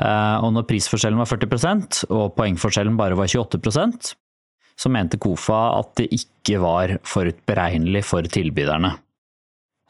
Og 0.00 0.52
når 0.54 0.64
prisforskjellen 0.64 1.18
var 1.20 1.28
40% 1.28 2.06
og 2.08 2.30
poengforskjellen 2.32 2.94
bare 2.96 3.18
var 3.18 3.28
28% 3.28 4.14
så 4.80 4.88
mente 4.88 5.18
KOFA 5.20 5.58
at 5.76 5.90
det 6.00 6.06
ikke 6.16 6.60
var 6.62 6.94
forutberegnelig 7.04 8.00
for 8.08 8.24
tilbyderne. 8.24 8.94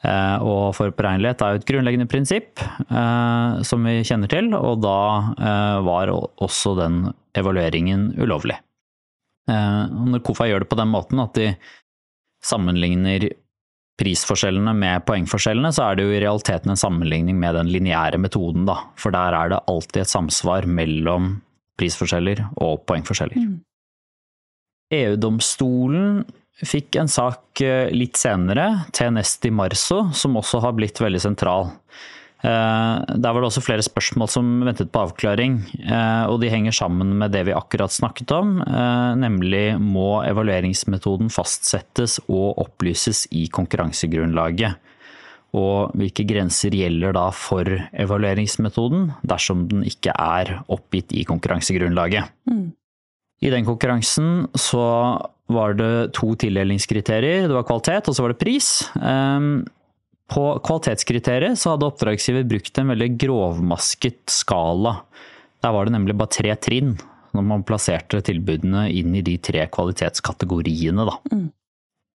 Eh, 0.00 0.36
og 0.40 0.72
forberegnelighet 0.78 1.42
er 1.44 1.52
jo 1.52 1.60
et 1.60 1.66
grunnleggende 1.68 2.08
prinsipp 2.08 2.62
eh, 2.62 3.60
som 3.68 3.84
vi 3.84 3.98
kjenner 4.06 4.30
til, 4.32 4.48
og 4.56 4.80
da 4.80 5.00
eh, 5.36 5.76
var 5.84 6.12
også 6.14 6.72
den 6.78 7.02
evalueringen 7.36 8.10
ulovlig. 8.20 8.56
Når 9.50 10.20
KOFA 10.22 10.46
gjør 10.46 10.62
det 10.62 10.68
på 10.70 10.76
den 10.78 10.90
måten 10.92 11.18
at 11.18 11.32
de 11.34 11.46
sammenligner 12.46 13.24
prisforskjellene 13.98 14.70
med 14.78 15.02
poengforskjellene, 15.08 15.72
så 15.74 15.88
er 15.88 15.98
det 15.98 16.04
jo 16.06 16.12
i 16.14 16.20
realiteten 16.22 16.70
en 16.70 16.78
sammenligning 16.78 17.38
med 17.40 17.56
den 17.58 17.72
lineære 17.72 18.20
metoden, 18.22 18.68
da. 18.68 18.76
For 19.00 19.10
der 19.14 19.34
er 19.34 19.50
det 19.50 19.58
alltid 19.72 20.04
et 20.04 20.12
samsvar 20.12 20.68
mellom 20.70 21.32
prisforskjeller 21.80 22.44
og 22.62 22.84
poengforskjeller. 22.86 23.42
Mm. 23.42 23.58
EU-domstolen 25.00 26.22
fikk 26.66 27.00
en 27.00 27.10
sak 27.10 27.60
eh, 27.64 27.90
litt 27.94 28.18
senere, 28.20 28.86
TNS 28.92 29.38
Di 29.44 29.52
Marzo, 29.54 30.08
som 30.16 30.38
også 30.40 30.62
har 30.64 30.76
blitt 30.76 31.00
veldig 31.00 31.20
sentral. 31.22 31.70
Eh, 32.40 32.96
der 33.16 33.32
var 33.32 33.40
det 33.40 33.48
også 33.50 33.64
flere 33.64 33.84
spørsmål 33.84 34.30
som 34.32 34.52
ventet 34.66 34.92
på 34.92 35.04
avklaring, 35.06 35.58
eh, 35.80 36.24
og 36.28 36.40
de 36.42 36.52
henger 36.52 36.76
sammen 36.76 37.14
med 37.20 37.34
det 37.36 37.46
vi 37.48 37.56
akkurat 37.56 37.92
snakket 37.94 38.34
om, 38.36 38.58
nemlig 39.20 39.74
må 39.80 40.22
evalueringsmetoden 40.26 41.32
fastsettes 41.32 42.18
og 42.28 42.60
opplyses 42.64 43.26
i 43.36 43.46
konkurransegrunnlaget. 43.52 44.88
Og 45.50 45.96
hvilke 45.98 46.22
grenser 46.28 46.70
gjelder 46.78 47.16
da 47.16 47.24
for 47.34 47.66
evalueringsmetoden 47.66 49.08
dersom 49.26 49.64
den 49.72 49.82
ikke 49.88 50.14
er 50.14 50.60
oppgitt 50.70 51.10
i 51.10 51.24
konkurransegrunnlaget. 51.26 52.30
Mm. 52.46 52.68
I 53.40 53.50
den 53.50 53.66
konkurransen 53.66 54.46
så 54.54 54.84
var 55.50 55.76
det 55.78 55.92
to 56.16 56.32
tildelingskriterier. 56.38 57.48
Det 57.48 57.56
var 57.56 57.66
kvalitet, 57.68 58.08
og 58.08 58.16
så 58.16 58.24
var 58.24 58.34
det 58.34 58.40
pris. 58.40 58.70
Ehm, 59.02 59.52
på 60.30 60.44
kvalitetskriteriet 60.66 61.58
så 61.58 61.74
hadde 61.74 61.88
oppdragsgiver 61.90 62.46
brukt 62.48 62.78
en 62.78 62.92
veldig 62.92 63.10
grovmasket 63.18 64.30
skala. 64.30 65.00
Der 65.60 65.74
var 65.74 65.86
det 65.86 65.96
nemlig 65.96 66.16
bare 66.18 66.36
tre 66.38 66.54
trinn 66.56 66.94
når 67.34 67.46
man 67.46 67.64
plasserte 67.66 68.22
tilbudene 68.26 68.88
inn 68.90 69.14
i 69.14 69.22
de 69.26 69.36
tre 69.42 69.66
kvalitetskategoriene. 69.70 71.06
Da. 71.06 71.18
Mm. 71.30 71.48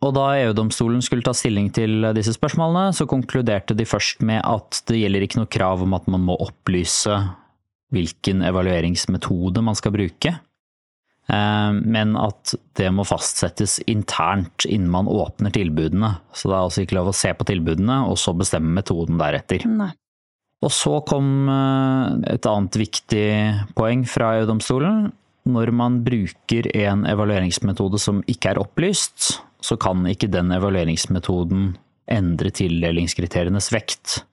Og 0.03 0.11
da 0.15 0.25
EU-domstolen 0.41 1.03
skulle 1.03 1.23
ta 1.25 1.31
stilling 1.35 1.69
til 1.75 2.03
disse 2.17 2.35
spørsmålene, 2.35 2.91
så 2.95 3.07
konkluderte 3.09 3.77
de 3.77 3.87
først 3.87 4.23
med 4.27 4.41
at 4.43 4.81
det 4.89 4.99
gjelder 4.99 5.25
ikke 5.25 5.39
noe 5.41 5.51
krav 5.51 5.85
om 5.85 5.95
at 5.97 6.09
man 6.11 6.25
må 6.27 6.35
opplyse 6.43 7.15
hvilken 7.95 8.43
evalueringsmetode 8.43 9.63
man 9.63 9.77
skal 9.77 9.95
bruke. 9.95 10.35
Eh, 11.27 11.71
men 11.73 12.15
at 12.19 12.53
det 12.77 12.91
må 12.93 13.05
fastsettes 13.07 13.79
internt 13.89 14.67
innen 14.69 14.91
man 14.93 15.09
åpner 15.09 15.53
tilbudene. 15.55 16.15
Så 16.33 16.49
det 16.49 16.57
er 16.57 16.63
altså 16.63 16.85
ikke 16.85 16.99
lov 16.99 17.11
å 17.11 17.17
se 17.17 17.33
på 17.33 17.47
tilbudene, 17.49 18.01
og 18.09 18.19
så 18.21 18.35
bestemme 18.37 18.75
metoden 18.77 19.21
deretter. 19.21 19.65
Nei. 19.69 19.91
Og 20.65 20.71
så 20.73 20.99
kom 21.07 21.49
eh, 21.51 22.35
et 22.35 22.49
annet 22.49 22.79
viktig 22.79 23.29
poeng 23.77 24.05
fra 24.09 24.35
EU-domstolen. 24.39 25.09
Når 25.45 25.71
man 25.77 25.99
bruker 26.05 26.71
en 26.73 27.03
evalueringsmetode 27.05 27.99
som 28.01 28.23
ikke 28.31 28.53
er 28.53 28.61
opplyst, 28.61 29.35
så 29.61 29.77
kan 29.81 30.05
ikke 30.09 30.29
den 30.33 30.53
evalueringsmetoden 30.55 31.75
endre 32.11 32.51
tildelingskriterienes 32.53 33.71
vekt. 33.73 34.23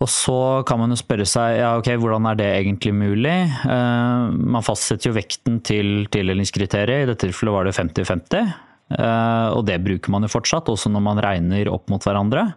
Og 0.00 0.08
så 0.08 0.38
kan 0.68 0.80
man 0.80 0.94
jo 0.94 0.96
spørre 0.96 1.26
seg 1.28 1.58
ja, 1.58 1.74
ok, 1.76 1.92
hvordan 2.00 2.30
er 2.30 2.38
det 2.40 2.48
egentlig 2.56 2.94
mulig? 2.96 3.36
Uh, 3.68 4.32
man 4.32 4.64
fastsetter 4.64 5.10
jo 5.10 5.16
vekten 5.18 5.60
til 5.66 6.06
tildelingskriteriet, 6.12 7.04
i 7.04 7.10
dette 7.10 7.26
tilfellet 7.26 7.56
var 7.56 7.68
det 7.68 7.76
50-50. 7.76 8.48
Uh, 8.90 8.96
eh, 8.96 9.48
og 9.54 9.66
det 9.68 9.76
bruker 9.84 10.12
man 10.12 10.24
jo 10.24 10.32
fortsatt, 10.32 10.72
også 10.72 10.90
når 10.90 11.04
man 11.04 11.20
regner 11.22 11.68
opp 11.72 11.92
mot 11.92 12.04
hverandre. 12.06 12.48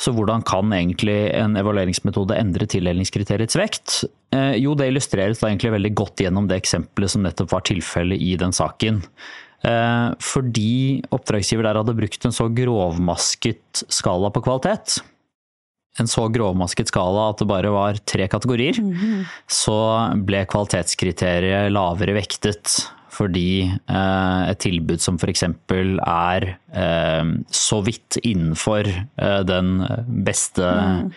Så 0.00 0.12
hvordan 0.16 0.44
kan 0.48 0.72
egentlig 0.72 1.16
en 1.36 1.56
evalueringsmetode 1.60 2.36
endre 2.36 2.68
tildelingskriteriets 2.68 3.56
vekt? 3.56 3.94
Uh, 4.36 4.52
jo, 4.60 4.76
det 4.76 4.90
illustreres 4.92 5.40
da 5.40 5.48
egentlig 5.48 5.72
veldig 5.78 5.92
godt 5.96 6.20
gjennom 6.26 6.48
det 6.50 6.60
eksempelet 6.60 7.14
som 7.14 7.24
nettopp 7.24 7.54
var 7.56 7.64
tilfellet 7.68 8.20
i 8.20 8.34
den 8.40 8.52
saken. 8.56 9.00
Fordi 9.60 11.02
oppdragsgiver 11.12 11.66
der 11.66 11.76
hadde 11.76 11.92
brukt 11.92 12.22
en 12.24 12.32
så 12.32 12.46
grovmasket 12.48 13.82
skala 13.92 14.30
på 14.32 14.40
kvalitet, 14.46 15.02
en 15.98 16.08
så 16.08 16.28
grovmasket 16.32 16.92
skala 16.92 17.30
at 17.32 17.42
det 17.42 17.48
bare 17.50 17.72
var 17.74 17.98
tre 18.06 18.28
kategorier, 18.30 18.78
mm 18.78 18.94
-hmm. 18.94 19.24
så 19.46 20.14
ble 20.14 20.46
kvalitetskriteriet 20.46 21.72
lavere 21.72 22.14
vektet. 22.14 22.90
Fordi 23.10 23.66
eh, 23.66 24.50
et 24.50 24.58
tilbud 24.62 25.00
som 25.02 25.18
f.eks. 25.18 25.42
er 25.42 26.46
eh, 26.72 27.24
så 27.50 27.80
vidt 27.82 28.16
innenfor 28.22 28.86
eh, 28.86 29.40
den 29.44 29.82
beste, 30.06 30.62
mm. 30.62 31.10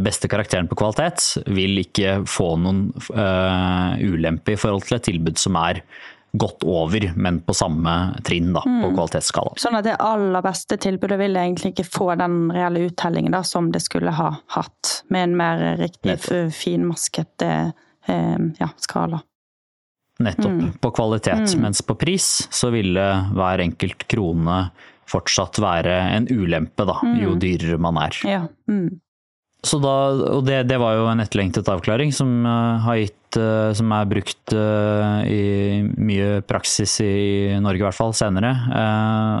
beste, 0.00 0.28
karakteren 0.28 0.68
på 0.68 0.78
kvalitet, 0.78 1.42
vil 1.46 1.82
ikke 1.82 2.22
få 2.24 2.56
noen 2.56 2.92
eh, 3.10 3.98
ulempe 3.98 4.54
i 4.54 4.56
forhold 4.56 4.86
til 4.86 4.96
et 4.96 5.02
tilbud 5.02 5.36
som 5.38 5.56
er 5.56 5.82
godt 6.32 6.64
over, 6.68 7.12
men 7.16 7.40
på 7.40 7.54
samme 7.56 7.94
trinn 8.24 8.52
da, 8.52 8.62
mm. 8.66 8.82
på 8.82 8.90
kvalitetsskala. 8.96 9.54
Sånn 9.60 9.78
at 9.78 9.86
det 9.86 9.96
aller 10.02 10.44
beste 10.44 10.76
tilbudet 10.80 11.18
vil 11.20 11.38
egentlig 11.40 11.72
ikke 11.72 11.88
få 11.88 12.10
den 12.20 12.50
reelle 12.54 12.84
uttellingen 12.88 13.34
da, 13.36 13.42
som 13.46 13.70
det 13.72 13.80
skulle 13.84 14.12
ha 14.14 14.34
hatt, 14.54 14.92
med 15.08 15.30
en 15.30 15.38
mer 15.40 15.64
riktig 15.80 16.18
finmasket 16.54 17.46
eh, 17.46 17.72
ja, 18.60 18.70
skala. 18.76 19.22
Nettopp. 20.18 20.46
Mm. 20.46 20.70
På 20.82 20.90
kvalitet. 20.90 21.54
Mm. 21.54 21.62
Mens 21.62 21.82
på 21.86 21.94
pris 21.94 22.48
så 22.50 22.72
ville 22.74 23.04
hver 23.36 23.62
enkelt 23.62 24.08
krone 24.10 24.64
fortsatt 25.08 25.60
være 25.62 25.94
en 26.16 26.26
ulempe, 26.28 26.84
da, 26.84 26.98
jo 27.16 27.36
mm. 27.36 27.38
dyrere 27.40 27.78
man 27.80 28.00
er. 28.02 28.18
Ja. 28.28 28.40
Mm. 28.68 28.98
Da, 29.58 29.94
og 30.38 30.44
det, 30.46 30.60
det, 30.70 30.76
var 30.78 30.94
jo 30.94 31.08
en 31.10 31.18
etterlengtet 31.18 31.66
avklaring 31.66 32.12
som, 32.14 32.30
uh, 32.46 32.84
gitt, 32.94 33.34
uh, 33.34 33.74
som 33.74 33.90
er 33.90 34.06
brukt 34.06 34.54
uh, 34.54 35.26
i 35.26 35.82
mye 35.98 36.44
praksis 36.46 36.94
i 37.02 37.56
Norge, 37.58 37.82
i 37.82 37.86
hvert 37.88 37.98
fall 37.98 38.14
senere. 38.14 38.52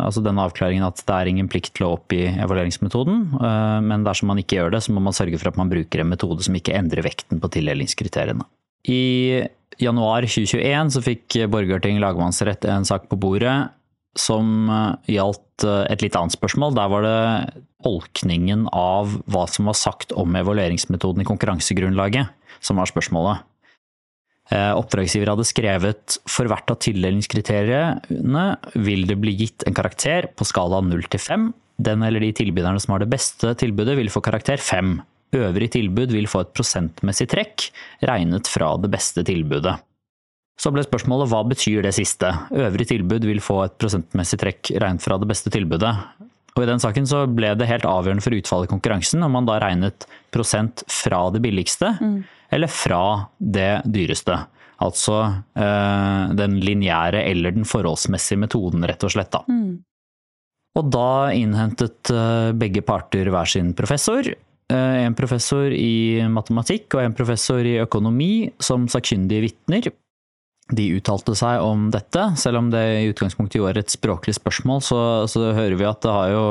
altså 0.02 0.22
den 0.24 0.40
avklaringen 0.42 0.86
at 0.88 0.98
det 1.06 1.14
er 1.14 1.30
ingen 1.30 1.50
plikt 1.50 1.76
til 1.78 1.86
å 1.86 1.92
oppgi 1.94 2.24
evalueringsmetoden, 2.32 3.38
men 3.86 4.06
dersom 4.06 4.32
man 4.32 4.42
ikke 4.42 4.58
gjør 4.58 4.74
det, 4.74 4.82
så 4.84 4.94
må 4.94 5.04
man 5.06 5.14
sørge 5.14 5.38
for 5.38 5.52
at 5.52 5.60
man 5.60 5.70
bruker 5.70 6.02
en 6.02 6.10
metode 6.10 6.42
som 6.42 6.58
ikke 6.58 6.74
endrer 6.74 7.06
vekten 7.06 7.38
på 7.38 7.52
tildelingskriteriene. 7.54 8.46
I 8.90 9.46
januar 9.78 10.26
2021 10.26 10.94
så 10.96 11.04
fikk 11.04 11.42
Borgarting 11.52 12.02
lagmannsrett 12.02 12.66
en 12.66 12.86
sak 12.88 13.06
på 13.10 13.20
bordet 13.20 13.68
som 14.16 14.70
gjaldt 15.10 15.66
et 15.90 16.02
litt 16.04 16.16
annet 16.16 16.34
spørsmål. 16.34 16.76
Der 16.78 16.90
var 16.92 17.04
det 17.04 17.18
tolkningen 17.84 18.66
av 18.74 19.18
hva 19.30 19.44
som 19.50 19.68
var 19.70 19.76
sagt 19.78 20.14
om 20.16 20.36
evalueringsmetoden 20.38 21.22
i 21.22 21.28
konkurransegrunnlaget, 21.28 22.30
som 22.64 22.80
var 22.80 22.90
spørsmålet. 22.90 23.44
Eh, 24.48 24.72
oppdragsgiver 24.72 25.28
hadde 25.28 25.44
skrevet 25.44 26.16
for 26.28 26.48
hvert 26.48 26.70
av 26.72 26.78
tildelingskriteriene 26.80 28.44
vil 28.80 29.04
det 29.08 29.18
bli 29.20 29.34
gitt 29.42 29.66
en 29.68 29.76
karakter 29.76 30.30
på 30.32 30.46
skala 30.48 30.80
0 30.86 31.04
til 31.12 31.20
5. 31.20 31.50
Den 31.78 32.02
eller 32.02 32.24
de 32.24 32.32
tilbyderne 32.40 32.80
som 32.80 32.94
har 32.94 33.04
det 33.04 33.12
beste 33.12 33.52
tilbudet 33.60 33.98
vil 33.98 34.10
få 34.10 34.24
karakter 34.24 34.56
5. 34.56 34.96
Øvrig 35.36 35.68
tilbud 35.74 36.14
vil 36.16 36.30
få 36.30 36.46
et 36.46 36.54
prosentmessig 36.56 37.28
trekk 37.28 37.68
regnet 38.08 38.48
fra 38.48 38.72
det 38.80 38.88
beste 38.94 39.22
tilbudet. 39.28 39.76
Så 40.58 40.72
ble 40.74 40.82
spørsmålet 40.82 41.30
hva 41.30 41.44
betyr 41.46 41.84
det 41.86 41.94
siste? 41.94 42.32
Øvrig 42.50 42.88
tilbud 42.90 43.26
vil 43.28 43.42
få 43.42 43.60
et 43.68 43.76
prosentmessig 43.78 44.40
trekk 44.42 44.72
regnet 44.82 45.04
fra 45.04 45.18
det 45.20 45.28
beste 45.30 45.52
tilbudet. 45.54 45.92
Og 46.56 46.64
I 46.64 46.66
den 46.66 46.82
saken 46.82 47.06
så 47.06 47.22
ble 47.30 47.52
det 47.54 47.68
helt 47.70 47.86
avgjørende 47.86 48.24
for 48.24 48.34
utfallet 48.34 48.66
i 48.66 48.72
konkurransen 48.72 49.22
om 49.22 49.36
man 49.36 49.46
da 49.46 49.60
regnet 49.62 50.08
prosent 50.34 50.82
fra 50.90 51.28
det 51.30 51.42
billigste 51.44 51.92
mm. 52.02 52.16
eller 52.56 52.72
fra 52.74 53.02
det 53.38 53.84
dyreste. 53.86 54.40
Altså 54.82 55.20
øh, 55.58 56.34
den 56.38 56.58
lineære 56.62 57.22
eller 57.30 57.54
den 57.54 57.66
forholdsmessige 57.66 58.42
metoden, 58.42 58.82
rett 58.86 59.06
og 59.06 59.14
slett. 59.14 59.30
Da. 59.34 59.44
Mm. 59.46 59.78
Og 60.78 60.90
da 60.94 61.30
innhentet 61.34 62.12
øh, 62.14 62.50
begge 62.58 62.82
parter 62.86 63.30
hver 63.30 63.50
sin 63.50 63.70
professor. 63.78 64.26
Øh, 64.26 64.98
en 65.06 65.14
professor 65.18 65.70
i 65.70 66.26
matematikk 66.30 66.98
og 66.98 67.06
en 67.06 67.16
professor 67.18 67.62
i 67.62 67.78
økonomi 67.82 68.50
som 68.62 68.90
sakkyndige 68.90 69.46
vitner 69.46 69.90
de 70.68 70.84
uttalte 70.98 71.32
seg 71.38 71.62
om 71.64 71.88
dette. 71.92 72.24
Selv 72.40 72.60
om 72.60 72.68
det 72.72 72.82
i 72.98 73.08
utgangspunktet 73.08 73.60
jo 73.60 73.68
er 73.70 73.80
et 73.80 73.92
språklig 73.92 74.34
spørsmål, 74.36 74.82
så, 74.84 75.00
så 75.30 75.48
hører 75.56 75.78
vi 75.80 75.88
at 75.88 76.02
det 76.04 76.12
har, 76.12 76.28
jo, 76.34 76.44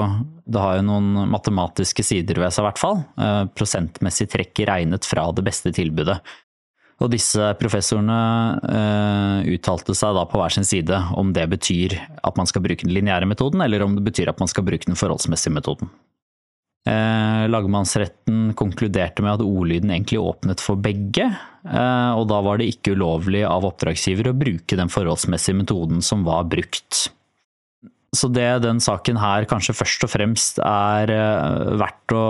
det 0.49 0.63
har, 0.63 0.79
jo, 0.79 0.87
noen 0.89 1.29
matematiske 1.33 2.05
sider 2.05 2.41
ved 2.41 2.53
seg, 2.53 2.63
i 2.63 2.67
hvert 2.69 2.81
fall. 2.81 3.01
Eh, 3.21 3.43
prosentmessig 3.57 4.29
trekk 4.33 4.65
regnet 4.69 5.05
fra 5.05 5.27
det 5.37 5.45
beste 5.45 5.73
tilbudet. 5.75 6.17
Og 6.97 7.11
disse 7.13 7.51
professorene 7.59 8.19
eh, 8.73 9.53
uttalte 9.53 9.93
seg 9.97 10.17
da 10.17 10.25
på 10.25 10.41
hver 10.41 10.55
sin 10.55 10.65
side 10.65 10.97
om 11.13 11.29
det 11.35 11.45
betyr 11.51 11.93
at 12.25 12.39
man 12.39 12.49
skal 12.49 12.65
bruke 12.65 12.87
den 12.87 12.95
lineære 12.95 13.29
metoden, 13.29 13.61
eller 13.61 13.85
om 13.85 13.99
det 13.99 14.05
betyr 14.07 14.33
at 14.33 14.41
man 14.41 14.49
skal 14.49 14.65
bruke 14.65 14.89
den 14.89 14.97
forholdsmessige 14.97 15.53
metoden. 15.53 15.93
Eh, 16.87 17.43
lagmannsretten 17.51 18.53
konkluderte 18.55 19.23
med 19.25 19.35
at 19.35 19.43
ordlyden 19.43 19.91
egentlig 19.91 20.21
åpnet 20.21 20.61
for 20.63 20.79
begge, 20.79 21.25
eh, 21.27 22.11
og 22.15 22.27
da 22.29 22.39
var 22.45 22.61
det 22.61 22.69
ikke 22.71 22.93
ulovlig 22.95 23.43
av 23.47 23.65
oppdragsgiver 23.67 24.29
å 24.29 24.37
bruke 24.37 24.77
den 24.79 24.91
forholdsmessige 24.93 25.57
metoden 25.63 26.03
som 26.05 26.23
var 26.27 26.47
brukt. 26.47 27.09
Så 28.15 28.29
det 28.31 28.63
den 28.63 28.79
saken 28.79 29.19
her 29.19 29.49
kanskje 29.49 29.75
først 29.75 30.05
og 30.07 30.13
fremst 30.13 30.61
er 30.63 31.11
eh, 31.11 31.73
verdt 31.81 32.15
å, 32.15 32.27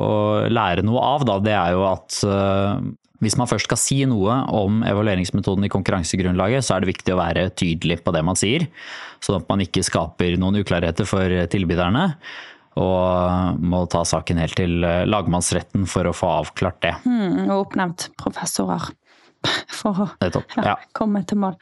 å 0.00 0.14
lære 0.48 0.86
noe 0.86 1.04
av, 1.04 1.26
da, 1.28 1.40
det 1.44 1.56
er 1.58 1.76
jo 1.76 1.84
at 1.90 2.22
hvis 3.24 3.36
man 3.40 3.48
først 3.48 3.68
skal 3.68 3.80
si 3.80 4.00
noe 4.08 4.38
om 4.52 4.80
evalueringsmetoden 4.84 5.64
i 5.66 5.72
konkurransegrunnlaget, 5.72 6.64
så 6.64 6.76
er 6.76 6.84
det 6.84 6.92
viktig 6.94 7.12
å 7.14 7.20
være 7.20 7.46
tydelig 7.56 8.00
på 8.04 8.12
det 8.16 8.24
man 8.24 8.36
sier, 8.36 8.66
sånn 9.24 9.42
at 9.42 9.46
man 9.48 9.62
ikke 9.64 9.84
skaper 9.84 10.36
noen 10.40 10.60
uklarheter 10.60 11.08
for 11.08 11.36
tilbyderne 11.52 12.08
og 12.80 13.60
må 13.62 13.84
ta 13.90 14.02
saken 14.06 14.40
helt 14.42 14.56
til 14.58 14.84
eh, 14.86 15.04
lagmannsretten 15.06 15.86
for 15.90 16.08
å 16.10 16.14
få 16.16 16.30
avklart 16.40 16.80
det. 16.82 16.94
Mm, 17.06 17.46
og 17.46 17.68
oppnevnt 17.68 18.08
professorer 18.20 18.88
for 19.80 20.06
å 20.06 20.30
ja, 20.58 20.78
komme 20.96 21.22
til 21.28 21.42
mål. 21.44 21.58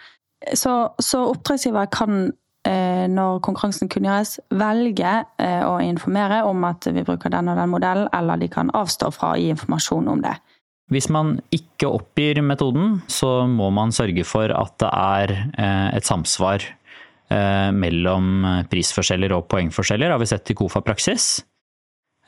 Så, 0.59 0.73
så 1.03 1.21
oppdragsgiver 1.31 1.91
kan, 1.93 2.25
eh, 2.69 3.05
når 3.13 3.43
konkurransen 3.45 3.93
kunngjøres, 3.93 4.39
velge 4.57 5.19
eh, 5.43 5.61
å 5.67 5.77
informere 5.85 6.43
om 6.49 6.65
at 6.69 6.89
vi 6.89 7.05
bruker 7.07 7.33
den 7.35 7.53
og 7.53 7.61
den 7.61 7.75
modellen, 7.75 8.09
eller 8.17 8.41
de 8.41 8.49
kan 8.53 8.73
avstå 8.75 9.13
fra 9.15 9.35
å 9.35 9.39
gi 9.41 9.53
informasjon 9.53 10.11
om 10.15 10.25
det. 10.25 10.35
Hvis 10.93 11.09
man 11.13 11.39
ikke 11.55 11.89
oppgir 11.89 12.43
metoden, 12.45 13.01
så 13.09 13.45
må 13.49 13.71
man 13.73 13.95
sørge 13.97 14.27
for 14.29 14.53
at 14.53 14.75
det 14.83 14.91
er 14.93 15.33
et 15.97 16.05
samsvar 16.05 16.67
mellom 17.73 18.45
prisforskjeller 18.69 19.33
og 19.37 19.47
poengforskjeller, 19.49 20.13
har 20.13 20.21
vi 20.21 20.29
sett 20.29 20.53
i 20.53 20.57
KOFA-praksis. 20.59 21.29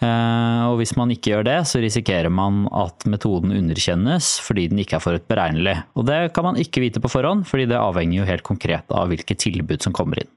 Eh, 0.03 0.63
og 0.67 0.81
hvis 0.81 0.95
man 0.99 1.13
ikke 1.15 1.35
gjør 1.35 1.45
det, 1.47 1.59
så 1.71 1.81
risikerer 1.83 2.33
man 2.33 2.65
at 2.75 3.07
metoden 3.07 3.55
underkjennes 3.55 4.35
fordi 4.43 4.69
den 4.73 4.81
ikke 4.83 4.99
er 4.99 5.05
forutberegnelig. 5.05 5.77
Og 5.95 6.09
det 6.09 6.21
kan 6.35 6.49
man 6.49 6.59
ikke 6.61 6.83
vite 6.83 7.03
på 7.03 7.13
forhånd, 7.13 7.47
fordi 7.49 7.69
det 7.71 7.81
avhenger 7.81 8.21
jo 8.21 8.31
helt 8.31 8.47
konkret 8.47 8.91
av 8.95 9.13
hvilke 9.13 9.39
tilbud 9.39 9.85
som 9.85 9.95
kommer 9.95 10.23
inn. 10.23 10.33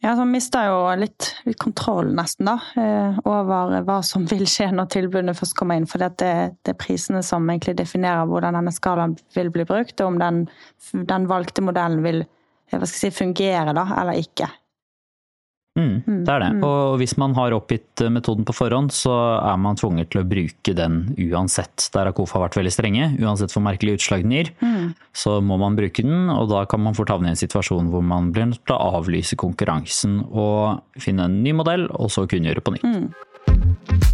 Ja, 0.00 0.14
så 0.16 0.24
mister 0.24 0.70
jo 0.70 0.76
litt, 0.96 1.26
litt 1.44 1.58
kontroll, 1.60 2.14
nesten, 2.16 2.48
da, 2.48 2.54
eh, 2.80 3.18
over 3.28 3.82
hva 3.84 3.98
som 4.06 4.24
vil 4.30 4.46
skje 4.48 4.70
når 4.72 4.88
tilbudene 4.94 5.34
først 5.36 5.58
kommer 5.58 5.76
inn. 5.76 5.88
For 5.90 6.00
det, 6.00 6.14
det, 6.22 6.72
er 6.72 6.78
prisene 6.80 7.20
som 7.26 7.44
egentlig 7.52 7.74
definerer 7.82 8.30
hvordan 8.30 8.56
denne 8.56 8.72
skalaen 8.72 9.18
vil 9.36 9.52
bli 9.52 9.66
brukt, 9.68 10.00
og 10.00 10.14
om 10.14 10.22
den, 10.22 10.46
den 11.10 11.28
valgte 11.28 11.66
modellen 11.66 12.06
vil 12.06 12.24
hva 12.78 12.86
skal 12.86 13.08
jeg 13.08 13.14
si, 13.14 13.18
fungerer, 13.24 13.74
da, 13.76 13.86
eller 13.98 14.20
ikke. 14.22 14.50
Mm, 15.78 16.02
mm, 16.02 16.22
det 16.26 16.32
er 16.34 16.42
det. 16.42 16.48
Mm. 16.56 16.62
Og 16.66 16.96
hvis 16.98 17.14
man 17.20 17.34
har 17.38 17.54
oppgitt 17.54 18.02
eh, 18.02 18.10
metoden 18.12 18.46
på 18.46 18.54
forhånd, 18.56 18.90
så 18.94 19.14
er 19.38 19.60
man 19.62 19.78
tvunget 19.78 20.10
til 20.10 20.22
å 20.22 20.26
bruke 20.28 20.74
den 20.76 21.00
uansett. 21.14 21.86
Der 21.94 22.10
har 22.10 22.16
KOFA 22.16 22.42
vært 22.42 22.58
veldig 22.58 22.74
strenge. 22.74 23.08
Uansett 23.22 23.54
hvor 23.54 23.64
merkelig 23.64 24.00
utslag 24.00 24.26
den 24.26 24.34
gir, 24.34 24.52
mm. 24.60 24.92
så 25.14 25.38
må 25.44 25.60
man 25.62 25.78
bruke 25.78 26.04
den. 26.06 26.28
Og 26.34 26.50
da 26.52 26.64
kan 26.70 26.82
man 26.82 26.98
fort 26.98 27.14
havne 27.14 27.30
i 27.30 27.36
en 27.36 27.42
situasjon 27.42 27.92
hvor 27.94 28.04
man 28.04 28.32
blir 28.34 28.50
nødt 28.50 28.64
til 28.66 28.76
å 28.76 28.96
avlyse 29.00 29.38
konkurransen 29.40 30.24
og 30.30 30.82
finne 31.00 31.30
en 31.30 31.42
ny 31.44 31.54
modell, 31.62 31.86
og 31.94 32.10
så 32.12 32.26
kunngjøre 32.30 32.66
på 32.66 32.76
nytt. 32.76 32.88
Mm. 32.90 34.09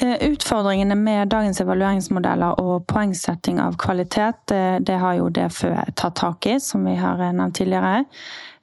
Eh, 0.00 0.28
utfordringene 0.28 0.94
med 0.94 1.28
dagens 1.32 1.60
evalueringsmodeller 1.60 2.58
og 2.60 2.84
poengsetting 2.90 3.56
av 3.62 3.78
kvalitet, 3.80 4.42
det, 4.50 4.84
det 4.84 4.98
har 5.00 5.14
jo 5.16 5.30
DFØ 5.32 5.70
tatt 5.96 6.18
tak 6.20 6.48
i, 6.50 6.58
som 6.60 6.84
vi 6.84 6.98
har 7.00 7.16
nevnt 7.22 7.56
tidligere. 7.56 8.02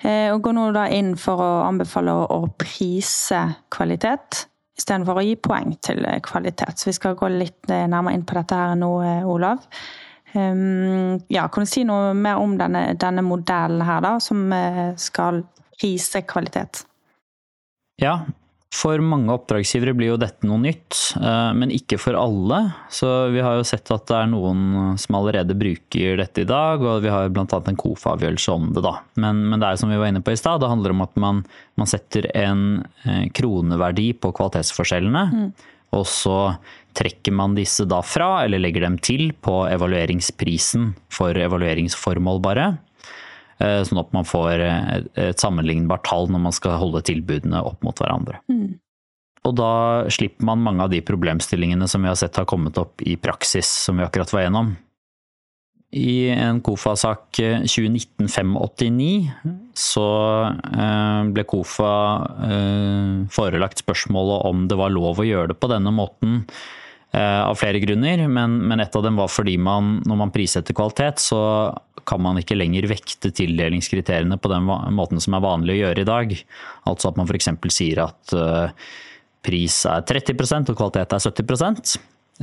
Eh, 0.04 0.30
og 0.30 0.44
går 0.46 0.54
nå 0.54 0.66
da 0.76 0.84
inn 0.94 1.16
for 1.18 1.42
å 1.42 1.50
anbefale 1.66 2.14
å, 2.14 2.28
å 2.38 2.52
prise 2.60 3.40
kvalitet 3.74 4.44
istedenfor 4.78 5.22
å 5.22 5.24
gi 5.26 5.34
poeng 5.42 5.74
til 5.82 6.06
kvalitet. 6.26 6.78
Så 6.78 6.92
vi 6.92 6.96
skal 7.00 7.18
gå 7.18 7.32
litt 7.34 7.72
eh, 7.72 7.88
nærmere 7.90 8.20
inn 8.20 8.28
på 8.30 8.38
dette 8.38 8.62
her 8.62 8.78
nå, 8.78 8.92
Olav. 9.34 9.66
Ehm, 10.38 11.18
ja, 11.34 11.48
kan 11.50 11.66
du 11.66 11.72
si 11.74 11.82
noe 11.88 12.14
mer 12.14 12.42
om 12.42 12.54
denne, 12.62 12.86
denne 13.02 13.26
modellen 13.26 13.82
her, 13.86 14.06
da, 14.06 14.16
som 14.22 14.54
skal 15.02 15.42
prise 15.80 16.22
kvalitet? 16.30 16.86
Ja, 18.02 18.20
for 18.74 18.98
mange 19.06 19.30
oppdragsgivere 19.30 19.94
blir 19.94 20.10
jo 20.14 20.20
dette 20.22 20.48
noe 20.50 20.58
nytt, 20.64 20.98
eh, 21.20 21.52
men 21.54 21.72
ikke 21.74 22.00
for 22.02 22.18
alle. 22.18 22.60
Så 22.90 23.10
vi 23.34 23.44
har 23.46 23.60
jo 23.60 23.68
sett 23.68 23.92
at 23.94 24.08
det 24.10 24.16
er 24.18 24.32
noen 24.32 24.96
som 25.00 25.18
allerede 25.20 25.54
bruker 25.58 26.18
dette 26.18 26.42
i 26.42 26.50
dag, 26.50 26.82
og 26.82 27.04
vi 27.06 27.12
har 27.14 27.30
bl.a. 27.34 27.46
en 27.46 27.80
KOFA-avgjørelse 27.84 28.56
om 28.56 28.72
det. 28.74 28.82
da. 28.86 28.96
Men, 29.22 29.44
men, 29.52 29.62
det 29.62 29.70
er 29.70 29.82
som 29.82 29.94
vi 29.94 30.00
var 30.02 30.10
inne 30.10 30.24
på 30.26 30.34
i 30.34 30.40
stad, 30.40 30.64
det 30.64 30.72
handler 30.72 30.96
om 30.96 31.06
at 31.06 31.22
man, 31.22 31.44
man 31.78 31.90
setter 31.90 32.28
en 32.34 32.82
eh, 33.06 33.28
kroneverdi 33.38 34.10
på 34.18 34.34
kvalitetsforskjellene. 34.40 35.24
Mm. 35.30 35.70
Og 35.94 36.08
så 36.10 36.38
trekker 36.98 37.36
man 37.38 37.54
disse 37.58 37.86
da 37.90 38.02
fra, 38.06 38.40
eller 38.42 38.62
legger 38.62 38.88
dem 38.88 38.98
til, 39.06 39.30
på 39.38 39.68
evalueringsprisen 39.70 40.96
for 41.14 41.38
evalueringsformål 41.38 42.42
bare. 42.42 42.72
Eh, 43.62 43.82
sånn 43.86 44.02
at 44.02 44.14
man 44.16 44.26
får 44.28 44.64
et 44.64 45.42
sammenlignbart 45.42 46.06
tall 46.08 46.32
når 46.32 46.48
man 46.48 46.56
skal 46.56 46.80
holde 46.82 47.04
tilbudene 47.06 47.62
opp 47.64 47.84
mot 47.86 48.00
hverandre. 48.00 48.40
Mm. 48.52 48.80
Og 49.44 49.58
da 49.60 49.74
slipper 50.14 50.48
man 50.48 50.64
mange 50.64 50.86
av 50.86 50.94
de 50.94 51.02
problemstillingene 51.04 51.88
som 51.92 52.04
vi 52.04 52.10
har 52.10 52.18
sett 52.20 52.40
har 52.40 52.48
kommet 52.50 52.80
opp 52.80 53.04
i 53.04 53.18
praksis, 53.20 53.68
som 53.86 54.00
vi 54.00 54.06
akkurat 54.06 54.32
var 54.34 54.46
gjennom. 54.46 54.74
I 55.94 56.32
en 56.34 56.62
KOFA-sak 56.66 57.38
2019-589 57.70 59.10
eh, 59.30 59.58
så 59.78 60.08
eh, 60.50 61.20
ble 61.36 61.44
KOFA 61.50 61.94
forelagt 63.34 63.84
spørsmålet 63.84 64.48
om 64.50 64.66
det 64.72 64.80
var 64.80 64.96
lov 64.96 65.22
å 65.22 65.28
gjøre 65.28 65.54
det 65.54 65.60
på 65.62 65.70
denne 65.70 65.94
måten 65.94 66.42
av 67.14 67.60
flere 67.60 67.78
grunner, 67.78 68.24
men, 68.26 68.56
men 68.66 68.82
et 68.82 68.96
av 68.98 69.04
dem 69.06 69.20
var 69.20 69.30
fordi 69.30 69.54
man, 69.62 70.00
når 70.10 70.18
man 70.18 70.32
prissetter 70.34 70.74
kvalitet, 70.74 71.22
så 71.22 71.42
kan 72.08 72.22
man 72.24 72.40
ikke 72.40 72.58
lenger 72.58 72.88
vekte 72.92 73.32
tildelingskriteriene 73.36 74.38
på 74.42 74.52
den 74.52 74.68
måten 74.68 75.22
som 75.24 75.36
er 75.36 75.44
vanlig 75.44 75.78
å 75.78 75.82
gjøre 75.84 76.04
i 76.04 76.10
dag. 76.10 76.34
Altså 76.90 77.12
at 77.12 77.20
man 77.20 77.30
f.eks. 77.30 77.52
sier 77.74 78.04
at 78.06 78.36
eh, 78.38 78.88
pris 79.44 79.84
er 79.90 80.06
30% 80.08 80.74
og 80.74 80.80
kvalitet 80.80 81.16
er 81.16 81.24
70 81.24 81.94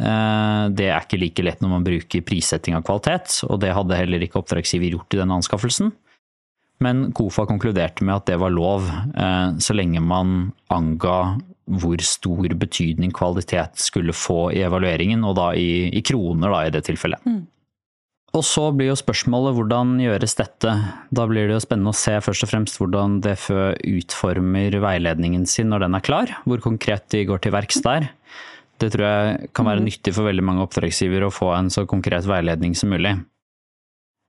eh, 0.01 0.65
Det 0.77 0.89
er 0.89 1.01
ikke 1.01 1.21
like 1.21 1.47
lett 1.47 1.65
når 1.65 1.75
man 1.75 1.87
bruker 1.87 2.27
prissetting 2.27 2.79
av 2.79 2.87
kvalitet, 2.89 3.43
og 3.49 3.61
det 3.65 3.75
hadde 3.77 4.01
heller 4.01 4.25
ikke 4.25 4.41
oppdragsgiver 4.43 4.97
gjort 4.97 5.17
i 5.17 5.23
denne 5.23 5.41
anskaffelsen. 5.41 5.93
Men 6.81 7.11
KOFA 7.13 7.45
konkluderte 7.45 8.07
med 8.09 8.17
at 8.17 8.31
det 8.31 8.39
var 8.41 8.53
lov, 8.55 8.89
eh, 8.89 9.49
så 9.61 9.77
lenge 9.77 10.01
man 10.01 10.53
anga 10.73 11.19
hvor 11.71 12.03
stor 12.03 12.57
betydning 12.59 13.13
kvalitet 13.15 13.79
skulle 13.79 14.15
få 14.17 14.51
i 14.57 14.65
evalueringen, 14.67 15.23
og 15.27 15.37
da 15.39 15.53
i, 15.55 15.89
i 15.95 16.03
kroner 16.03 16.53
da, 16.53 16.67
i 16.67 16.75
det 16.75 16.85
tilfellet. 16.89 17.23
Mm. 17.27 17.43
Og 18.31 18.45
så 18.47 18.69
blir 18.75 18.93
jo 18.93 18.99
spørsmålet 18.99 19.57
hvordan 19.57 19.97
gjøres 19.99 20.37
dette? 20.39 20.75
Da 21.11 21.25
blir 21.27 21.49
det 21.49 21.57
jo 21.57 21.65
spennende 21.65 21.91
å 21.91 21.99
se 21.99 22.15
først 22.23 22.47
og 22.47 22.53
fremst 22.53 22.79
hvordan 22.79 23.19
DFØ 23.25 23.73
utformer 23.91 24.77
veiledningen 24.83 25.49
sin 25.51 25.73
når 25.73 25.87
den 25.87 25.99
er 25.99 26.05
klar. 26.07 26.37
Hvor 26.47 26.63
konkret 26.63 27.09
de 27.11 27.25
går 27.27 27.43
til 27.43 27.55
verks 27.57 27.83
der. 27.83 28.07
Det 28.81 28.93
tror 28.95 29.05
jeg 29.07 29.51
kan 29.57 29.67
være 29.67 29.83
mm. 29.83 29.89
nyttig 29.91 30.15
for 30.15 30.31
veldig 30.31 30.47
mange 30.47 30.63
oppdragsgivere 30.65 31.27
å 31.27 31.35
få 31.35 31.51
en 31.57 31.73
så 31.75 31.85
konkret 31.91 32.29
veiledning 32.31 32.79
som 32.79 32.95
mulig. 32.95 33.17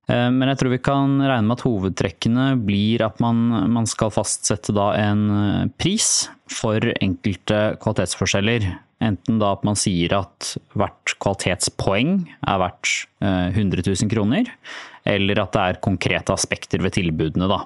Eh, 0.09 0.29
men 0.33 0.49
jeg 0.49 0.61
tror 0.61 0.73
vi 0.73 0.81
kan 0.83 1.17
regne 1.21 1.47
med 1.47 1.59
at 1.59 1.65
hovedtrekkene 1.67 2.45
blir 2.65 3.03
at 3.05 3.19
man, 3.23 3.41
man 3.73 3.89
skal 3.89 4.13
fastsette 4.13 4.73
en 4.97 5.25
eh, 5.37 5.67
pris 5.81 6.29
for 6.51 6.93
enkelte 6.99 7.75
kvalitetsforskjeller 7.81 8.71
Enten 9.01 9.39
da 9.41 9.55
at 9.55 9.63
man 9.65 9.73
sier 9.79 10.13
at 10.13 10.51
hvert 10.77 11.15
kvalitetspoeng 11.23 12.19
er 12.45 12.59
verdt 12.61 12.91
100 13.25 13.81
eh, 13.81 13.87
000 13.87 14.11
kroner, 14.11 14.51
eller 15.09 15.41
at 15.41 15.55
det 15.55 15.63
er 15.63 15.79
konkrete 15.81 16.35
aspekter 16.35 16.83
ved 16.85 16.93
tilbudene. 16.99 17.47
da. 17.49 17.63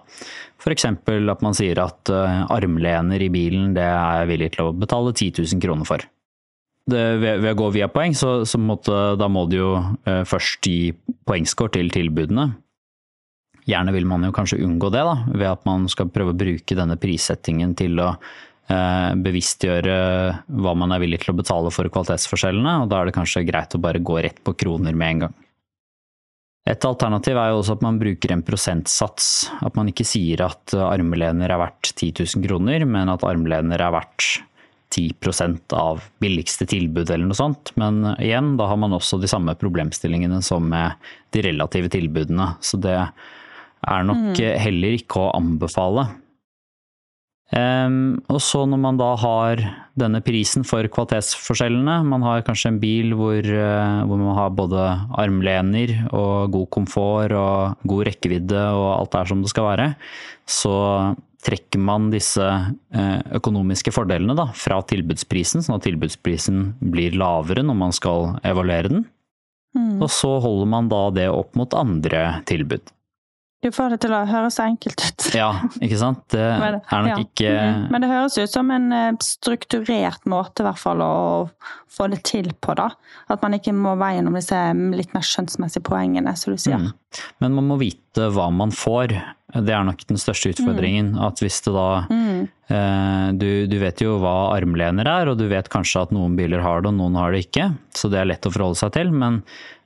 F.eks. 0.63 0.87
at 0.87 1.43
man 1.43 1.57
sier 1.59 1.81
at 1.83 2.07
armlener 2.55 3.19
i 3.19 3.27
bilen 3.27 3.75
det 3.75 3.83
er 3.83 4.21
jeg 4.21 4.31
villig 4.31 4.53
til 4.55 4.69
å 4.69 4.77
betale 4.79 5.11
10 5.11 5.43
000 5.43 5.65
kroner 5.65 5.91
for. 5.91 6.07
Det, 6.85 7.01
ved, 7.17 7.39
ved, 7.41 7.49
å 7.55 7.57
gå 7.57 7.71
via 7.79 7.87
poeng, 7.89 8.13
så, 8.13 8.43
så 8.45 8.59
måtte, 8.61 8.93
da 9.17 9.25
må 9.31 9.47
du 9.49 9.57
jo 9.57 9.69
eh, 10.05 10.21
først 10.29 10.67
gi 10.69 10.93
poengscore 11.25 11.73
til 11.79 11.89
tilbudene. 11.93 12.51
Gjerne 13.65 13.93
vil 13.95 14.05
man 14.05 14.27
jo 14.27 14.33
kanskje 14.35 14.61
unngå 14.61 14.91
det, 14.93 15.01
da, 15.07 15.15
ved 15.33 15.47
at 15.49 15.63
man 15.65 15.87
skal 15.89 16.11
prøve 16.13 16.35
å 16.35 16.37
bruke 16.37 16.77
denne 16.77 16.99
prissettingen 17.01 17.73
til 17.77 17.97
å 18.03 18.11
eh, 18.13 19.17
bevisstgjøre 19.17 19.97
hva 20.61 20.75
man 20.77 20.93
er 20.93 21.01
villig 21.01 21.23
til 21.23 21.33
å 21.33 21.39
betale 21.41 21.73
for 21.73 21.89
kvalitetsforskjellene, 21.89 22.77
og 22.83 22.93
da 22.93 23.01
er 23.01 23.09
det 23.09 23.17
kanskje 23.17 23.47
greit 23.49 23.73
å 23.73 23.81
bare 23.81 24.05
gå 24.05 24.21
rett 24.21 24.43
på 24.45 24.53
kroner 24.53 24.93
med 24.93 25.15
en 25.15 25.25
gang. 25.25 25.35
Et 26.69 26.85
alternativ 26.85 27.37
er 27.37 27.49
jo 27.49 27.61
også 27.63 27.79
at 27.79 27.85
man 27.85 27.97
bruker 28.01 28.31
en 28.33 28.41
prosentsats. 28.45 29.27
At 29.65 29.75
man 29.77 29.89
ikke 29.89 30.05
sier 30.05 30.41
at 30.47 30.73
armlener 30.73 31.51
er 31.53 31.61
verdt 31.61 31.91
10 31.91 32.23
000 32.25 32.45
kroner, 32.45 32.85
men 32.89 33.09
at 33.13 33.25
armlener 33.25 33.81
er 33.85 33.93
verdt 33.93 34.29
10% 34.95 35.75
av 35.75 36.03
billigste 36.23 36.67
tilbud 36.69 37.09
eller 37.09 37.27
noe 37.27 37.37
sånt. 37.37 37.73
Men 37.79 38.01
igjen, 38.15 38.53
da 38.59 38.69
har 38.71 38.79
man 38.79 38.95
også 38.95 39.19
de 39.21 39.29
samme 39.31 39.55
problemstillingene 39.59 40.41
som 40.45 40.67
med 40.71 40.95
de 41.35 41.43
relative 41.49 41.91
tilbudene. 41.93 42.53
Så 42.63 42.79
det 42.81 42.95
er 42.95 44.05
nok 44.07 44.37
mm. 44.37 44.45
heller 44.63 44.99
ikke 44.99 45.25
å 45.25 45.33
anbefale. 45.35 46.07
Um, 47.53 48.17
og 48.25 48.39
så 48.41 48.63
når 48.65 48.79
man 48.81 48.97
da 48.97 49.11
har 49.21 49.59
denne 50.01 50.17
prisen 50.25 50.65
for 50.65 50.87
kvalitetsforskjellene, 50.89 51.99
man 52.09 52.25
har 52.25 52.41
kanskje 52.47 52.71
en 52.71 52.79
bil 52.81 53.13
hvor, 53.15 53.37
uh, 53.37 54.01
hvor, 54.09 54.17
man 54.17 54.33
har 54.39 54.55
både 54.57 54.87
armlener 55.21 55.93
og 56.09 56.55
god 56.55 56.71
komfort 56.73 57.35
og 57.37 57.85
god 57.85 58.09
rekkevidde 58.09 58.63
og 58.73 58.87
alt 58.95 59.19
er 59.21 59.29
som 59.29 59.45
det 59.45 59.53
skal 59.53 59.69
være, 59.69 59.87
så 60.49 60.75
trekker 61.45 61.81
man 61.81 62.09
disse 62.13 62.41
uh, 62.41 63.19
økonomiske 63.37 63.93
fordelene 63.93 64.35
da, 64.37 64.47
fra 64.57 64.79
tilbudsprisen, 64.89 65.65
sånn 65.65 65.77
at 65.77 65.85
tilbudsprisen 65.85 66.63
blir 66.93 67.17
lavere 67.19 67.65
når 67.65 67.77
man 67.83 67.95
skal 67.95 68.33
evaluere 68.47 68.91
den. 68.91 69.05
Mm. 69.75 69.99
Og 69.99 70.09
så 70.13 70.37
holder 70.41 70.69
man 70.71 70.89
da 70.91 71.03
det 71.13 71.29
opp 71.29 71.57
mot 71.59 71.75
andre 71.77 72.39
tilbud. 72.49 72.94
Du 73.63 73.71
får 73.73 73.95
det 73.95 73.97
til 74.03 74.13
å 74.13 74.21
høres 74.29 74.59
enkelt 74.61 75.01
ut. 75.01 75.27
Ja, 75.35 75.49
ikke 75.83 75.97
sant. 75.99 76.21
Det 76.31 76.41
er 76.43 76.77
nok 76.77 77.09
ja. 77.09 77.17
ikke 77.23 77.51
mm. 77.51 77.87
Men 77.91 78.03
det 78.03 78.11
høres 78.11 78.37
ut 78.37 78.51
som 78.51 78.69
en 78.71 78.91
eh, 78.93 79.15
strukturert 79.23 80.27
måte 80.29 80.63
i 80.63 80.67
hvert 80.67 80.79
fall 80.81 81.01
å 81.03 81.15
få 81.91 82.09
det 82.11 82.21
til 82.27 82.51
på, 82.61 82.75
da. 82.77 82.91
At 83.31 83.41
man 83.43 83.57
ikke 83.57 83.73
må 83.75 83.95
veie 83.99 84.19
gjennom 84.19 84.37
disse 84.37 84.59
litt 84.95 85.15
mer 85.15 85.25
skjønnsmessige 85.25 85.85
poengene, 85.87 86.35
som 86.37 86.53
du 86.53 86.61
sier. 86.61 86.83
Mm. 86.83 87.25
Men 87.43 87.57
man 87.57 87.71
må 87.71 87.79
vite 87.81 88.29
hva 88.35 88.49
man 88.53 88.73
får. 88.75 89.15
Det 89.55 89.71
er 89.71 89.85
nok 89.87 90.03
den 90.09 90.19
største 90.19 90.51
utfordringen. 90.51 91.13
Mm. 91.15 91.21
At 91.27 91.41
hvis 91.43 91.61
det 91.65 91.73
da 91.75 91.89
mm. 92.11 92.41
eh, 92.75 93.27
du, 93.39 93.49
du, 93.71 93.77
vet 93.81 94.03
jo 94.03 94.17
hva 94.21 94.35
armlener 94.55 95.09
er, 95.09 95.31
og 95.31 95.39
du 95.39 95.47
vet 95.51 95.71
kanskje 95.71 96.05
at 96.05 96.15
noen 96.15 96.35
biler 96.37 96.63
har 96.65 96.83
det 96.83 96.91
og 96.91 96.99
noen 96.99 97.17
har 97.19 97.33
det 97.33 97.47
ikke. 97.47 97.71
Så 97.95 98.11
det 98.11 98.21
er 98.21 98.29
lett 98.29 98.45
å 98.45 98.53
forholde 98.53 98.83
seg 98.83 98.93
til. 98.99 99.15
men 99.15 99.41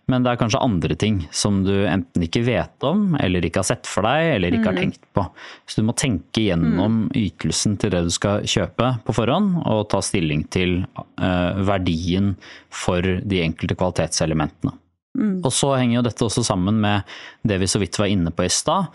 men 0.09 0.25
det 0.25 0.31
er 0.31 0.39
kanskje 0.41 0.61
andre 0.63 0.95
ting 0.99 1.21
som 1.35 1.61
du 1.65 1.73
enten 1.87 2.25
ikke 2.25 2.41
vet 2.47 2.85
om, 2.87 3.13
eller 3.19 3.45
ikke 3.45 3.61
har 3.61 3.69
sett 3.69 3.89
for 3.89 4.07
deg, 4.07 4.33
eller 4.35 4.55
ikke 4.55 4.65
mm. 4.65 4.69
har 4.71 4.79
tenkt 4.81 5.07
på. 5.15 5.25
Så 5.69 5.79
du 5.79 5.87
må 5.87 5.95
tenke 5.97 6.43
gjennom 6.47 7.05
mm. 7.05 7.15
ytelsen 7.19 7.77
til 7.81 7.93
det 7.93 8.03
du 8.07 8.11
skal 8.13 8.45
kjøpe 8.49 8.91
på 9.05 9.15
forhånd, 9.15 9.61
og 9.69 9.85
ta 9.93 10.01
stilling 10.05 10.45
til 10.53 10.81
uh, 11.21 11.61
verdien 11.69 12.33
for 12.73 13.05
de 13.05 13.43
enkelte 13.45 13.77
kvalitetselementene. 13.77 14.75
Mm. 15.19 15.39
Og 15.43 15.51
så 15.53 15.73
henger 15.75 15.99
jo 15.99 16.05
dette 16.05 16.25
også 16.25 16.45
sammen 16.45 16.77
med 16.81 17.07
det 17.47 17.57
vi 17.61 17.69
så 17.69 17.81
vidt 17.81 17.97
var 17.99 18.11
inne 18.11 18.33
på 18.33 18.45
i 18.45 18.51
stad, 18.53 18.89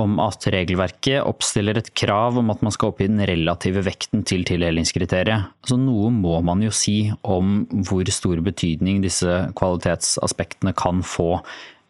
om 0.00 0.18
at 0.22 0.46
regelverket 0.50 1.22
oppstiller 1.22 1.78
et 1.78 1.92
krav 1.96 2.38
om 2.40 2.50
at 2.52 2.62
man 2.66 2.74
skal 2.74 2.90
oppgi 2.90 3.08
den 3.10 3.22
relative 3.28 3.84
vekten 3.86 4.24
til 4.26 4.42
tildelingskriteriet. 4.48 5.50
Så 5.66 5.78
noe 5.78 6.10
må 6.14 6.40
man 6.46 6.64
jo 6.64 6.72
si 6.74 7.12
om 7.22 7.62
hvor 7.86 8.08
stor 8.10 8.42
betydning 8.44 9.02
disse 9.04 9.38
kvalitetsaspektene 9.58 10.74
kan 10.76 11.04
få 11.06 11.38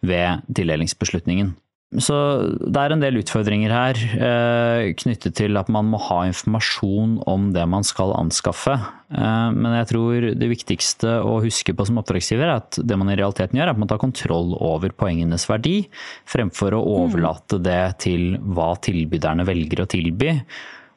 ved 0.05 0.45
tildelingsbeslutningen. 0.53 1.55
Så 2.02 2.16
det 2.59 2.80
er 2.80 2.90
en 2.90 3.02
del 3.02 3.20
utfordringer 3.20 3.70
her 3.70 3.98
eh, 4.16 4.88
knyttet 4.98 5.37
til 5.38 5.54
at 5.61 5.68
man 5.70 5.87
må 5.92 6.00
ha 6.09 6.24
informasjon 6.26 7.20
om 7.30 7.52
det 7.54 7.62
man 7.70 7.87
skal 7.87 8.14
anskaffe. 8.18 8.74
Eh, 9.14 9.48
men 9.54 9.76
jeg 9.78 9.88
tror 9.92 10.26
det 10.35 10.50
viktigste 10.50 11.20
å 11.22 11.38
huske 11.44 11.74
på 11.76 11.87
som 11.87 12.00
oppdragsgiver 12.02 12.48
er 12.48 12.57
at 12.57 12.80
det 12.83 12.98
man 12.98 13.12
i 13.12 13.18
realiteten 13.20 13.61
gjør, 13.61 13.70
er 13.70 13.76
at 13.76 13.83
man 13.83 13.92
tar 13.92 14.02
kontroll 14.02 14.57
over 14.59 14.94
poengenes 14.96 15.46
verdi, 15.50 15.85
fremfor 16.30 16.74
å 16.74 16.83
overlate 17.04 17.62
det 17.62 17.83
til 18.09 18.40
hva 18.42 18.72
tilbyderne 18.83 19.46
velger 19.46 19.85
å 19.85 19.90
tilby. 19.94 20.35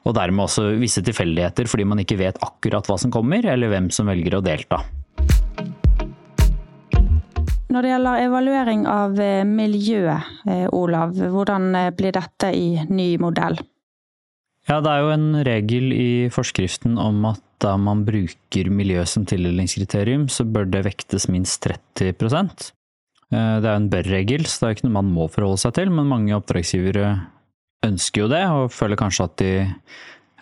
Og 0.08 0.16
dermed 0.18 0.48
også 0.48 0.72
visse 0.80 1.04
tilfeldigheter 1.04 1.70
fordi 1.70 1.86
man 1.86 2.02
ikke 2.02 2.18
vet 2.18 2.42
akkurat 2.42 2.90
hva 2.90 2.98
som 2.98 3.14
kommer, 3.14 3.46
eller 3.46 3.70
hvem 3.70 3.92
som 3.94 4.10
velger 4.10 4.40
å 4.40 4.42
delta. 4.42 4.82
Når 7.68 7.84
det 7.84 7.90
gjelder 7.90 8.22
evaluering 8.24 8.86
av 8.88 9.18
eh, 9.20 9.42
miljøet, 9.44 10.28
eh, 10.48 10.64
Olav, 10.72 11.12
hvordan 11.12 11.68
eh, 11.76 11.90
blir 11.92 12.14
dette 12.16 12.48
i 12.56 12.80
ny 12.88 13.10
modell? 13.20 13.58
Ja, 14.68 14.78
det 14.84 14.92
er 14.92 15.04
jo 15.04 15.12
en 15.12 15.28
regel 15.44 15.92
i 15.92 16.08
forskriften 16.32 16.96
om 17.00 17.20
at 17.28 17.44
da 17.60 17.74
man 17.80 18.06
bruker 18.06 18.70
miljø 18.72 19.04
som 19.08 19.26
tildelingskriterium, 19.28 20.28
så 20.32 20.46
bør 20.48 20.68
det 20.70 20.84
vektes 20.86 21.26
minst 21.32 21.64
30% 21.66 22.68
Det 23.28 23.66
er 23.66 23.74
en 23.74 23.88
bør-regel, 23.92 24.46
så 24.46 24.60
det 24.60 24.68
er 24.68 24.76
ikke 24.76 24.86
noe 24.86 24.98
man 25.00 25.10
må 25.12 25.26
forholde 25.32 25.60
seg 25.60 25.74
til, 25.76 25.90
men 25.92 26.08
mange 26.08 26.36
oppdragsgivere 26.36 27.10
ønsker 27.84 28.24
jo 28.24 28.30
det, 28.32 28.44
og 28.48 28.72
føler 28.72 29.00
kanskje 29.00 29.26
at 29.26 29.34
de 29.42 29.50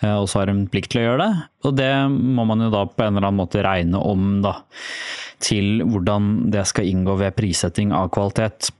også 0.05 0.43
har 0.43 0.53
en 0.53 0.67
plikt 0.69 0.93
til 0.93 1.01
å 1.01 1.07
gjøre 1.07 1.23
det. 1.25 1.45
Og 1.69 1.77
det 1.79 1.93
må 2.13 2.45
man 2.49 2.65
jo 2.67 2.73
da 2.75 2.85
på 2.89 3.05
en 3.05 3.15
eller 3.15 3.29
annen 3.31 3.41
måte 3.41 3.65
regne 3.65 4.01
om, 4.01 4.41
da 4.45 4.59
til 5.43 5.85
hvordan 5.85 6.49
det 6.53 6.65
skal 6.71 6.89
inngå 6.89 7.17
ved 7.21 7.37
prissetting 7.37 7.93
av 7.95 8.11
kvalitet. 8.15 8.71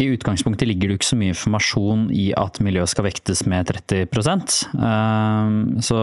I 0.00 0.06
utgangspunktet 0.14 0.64
ligger 0.64 0.88
det 0.88 0.96
ikke 0.96 1.10
så 1.10 1.18
mye 1.20 1.34
informasjon 1.34 2.06
i 2.16 2.30
at 2.38 2.56
miljøet 2.64 2.88
skal 2.88 3.04
vektes 3.04 3.42
med 3.50 3.68
30% 3.68 4.54
ehm, 4.80 5.58
Så 5.84 5.98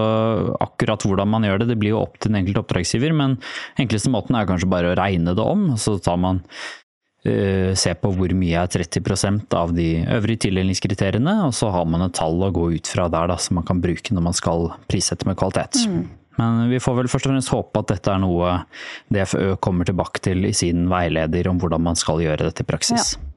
akkurat 0.62 1.02
hvordan 1.02 1.32
man 1.32 1.48
gjør 1.48 1.64
det, 1.64 1.72
det 1.72 1.80
blir 1.82 1.96
jo 1.96 2.04
opp 2.04 2.20
til 2.20 2.30
den 2.30 2.44
enkelte 2.44 2.62
oppdragsgiver. 2.62 3.16
Men 3.18 3.40
enkleste 3.82 4.14
måten 4.14 4.38
er 4.38 4.46
kanskje 4.50 4.70
bare 4.70 4.92
å 4.92 5.00
regne 5.00 5.34
det 5.34 5.42
om. 5.42 5.72
Så 5.82 5.98
tar 6.04 6.22
man 6.22 6.44
se 7.24 7.92
på 8.00 8.12
hvor 8.16 8.32
mye 8.38 8.62
er 8.62 8.70
30% 8.72 9.56
av 9.58 9.74
de 9.76 9.88
øvrige 10.16 10.46
tildelingskriteriene, 10.46 11.34
og 11.48 11.56
så 11.58 11.72
har 11.74 11.88
man 11.90 12.06
et 12.06 12.16
tall 12.16 12.40
å 12.46 12.52
gå 12.56 12.70
ut 12.78 12.88
fra 12.88 13.10
der 13.12 13.28
da, 13.34 13.36
som 13.42 13.58
man 13.60 13.66
kan 13.68 13.82
bruke 13.84 14.16
når 14.16 14.24
man 14.30 14.38
skal 14.38 14.70
prissette 14.88 15.28
med 15.28 15.36
kvalitet. 15.40 15.82
Mm. 15.90 16.06
Men 16.38 16.68
vi 16.70 16.80
får 16.80 17.00
vel 17.00 17.10
først 17.10 17.28
og 17.28 17.34
fremst 17.34 17.54
håpe 17.54 17.82
at 17.82 17.94
dette 17.96 18.14
er 18.14 18.22
noe 18.22 18.60
DFØ 19.14 19.56
kommer 19.64 19.90
tilbake 19.90 20.22
til 20.30 20.46
i 20.46 20.54
sin 20.56 20.86
veileder 20.92 21.50
om 21.50 21.60
hvordan 21.62 21.84
man 21.90 21.98
skal 21.98 22.22
gjøre 22.22 22.52
dette 22.52 22.64
i 22.64 22.70
praksis. 22.70 23.16
Ja. 23.18 23.28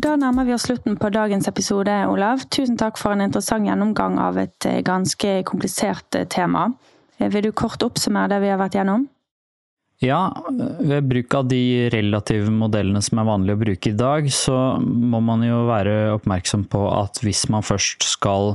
Da 0.00 0.14
nærmer 0.16 0.46
vi 0.46 0.54
oss 0.54 0.68
slutten 0.68 0.94
på 1.00 1.10
dagens 1.12 1.48
episode, 1.50 1.92
Olav. 2.08 2.44
Tusen 2.54 2.76
takk 2.80 2.96
for 3.00 3.12
en 3.12 3.24
interessant 3.24 3.66
gjennomgang 3.66 4.20
av 4.22 4.38
et 4.40 4.68
eh, 4.68 4.78
ganske 4.86 5.40
komplisert 5.48 6.16
eh, 6.16 6.28
tema. 6.30 6.68
Eh, 7.20 7.30
vil 7.30 7.48
du 7.48 7.52
kort 7.52 7.82
oppsummere 7.84 8.32
det 8.32 8.40
vi 8.44 8.52
har 8.52 8.60
vært 8.60 8.78
gjennom? 8.80 9.06
Ja, 10.00 10.30
ved 10.80 11.10
bruk 11.10 11.34
av 11.36 11.48
de 11.50 11.90
relative 11.92 12.48
modellene 12.48 13.02
som 13.04 13.20
er 13.20 13.28
vanlig 13.28 13.52
å 13.52 13.60
bruke 13.60 13.90
i 13.90 13.96
dag, 13.96 14.30
så 14.32 14.80
må 14.80 15.20
man 15.20 15.44
jo 15.44 15.66
være 15.68 16.14
oppmerksom 16.14 16.64
på 16.72 16.86
at 16.88 17.20
hvis 17.20 17.44
man 17.52 17.66
først 17.66 18.06
skal 18.08 18.54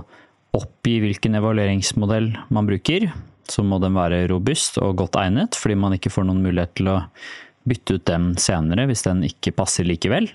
oppgi 0.57 0.97
hvilken 1.03 1.37
evalueringsmodell 1.37 2.31
man 2.49 2.69
bruker, 2.69 3.11
så 3.45 3.61
må 3.61 3.77
den 3.83 3.93
være 3.93 4.23
robust 4.31 4.79
og 4.81 4.95
godt 5.03 5.19
egnet, 5.21 5.53
fordi 5.53 5.77
man 5.77 5.93
ikke 5.93 6.09
får 6.15 6.25
noen 6.25 6.41
mulighet 6.41 6.73
til 6.79 6.89
å 6.95 6.97
bytte 7.69 7.99
ut 7.99 8.07
den 8.09 8.31
senere 8.41 8.87
hvis 8.89 9.05
den 9.05 9.21
ikke 9.27 9.53
passer 9.53 9.85
likevel. 9.85 10.31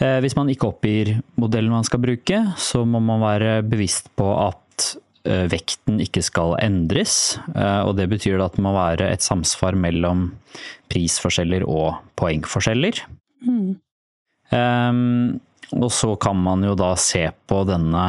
Eh, 0.00 0.18
hvis 0.24 0.34
man 0.38 0.50
ikke 0.50 0.72
oppgir 0.72 1.12
modellen 1.38 1.70
man 1.70 1.86
skal 1.86 2.02
bruke, 2.02 2.42
så 2.58 2.82
må 2.88 2.98
man 3.04 3.22
være 3.22 3.60
bevisst 3.62 4.10
på 4.18 4.26
at 4.48 4.90
vekten 5.24 6.00
ikke 6.00 6.22
skal 6.24 6.56
endres. 6.62 7.38
Eh, 7.54 7.82
og 7.84 7.96
det 7.98 8.08
betyr 8.12 8.40
at 8.42 8.56
det 8.56 8.64
må 8.64 8.72
være 8.76 9.10
et 9.12 9.24
samsvar 9.24 9.76
mellom 9.78 10.30
prisforskjeller 10.90 11.66
og 11.68 12.00
poengforskjeller. 12.20 13.02
Mm. 13.46 13.76
Um, 14.50 15.38
og 15.76 15.92
så 15.94 16.16
kan 16.18 16.38
man 16.42 16.64
jo 16.66 16.72
da 16.74 16.88
se 16.98 17.22
på 17.46 17.60
denne 17.68 18.04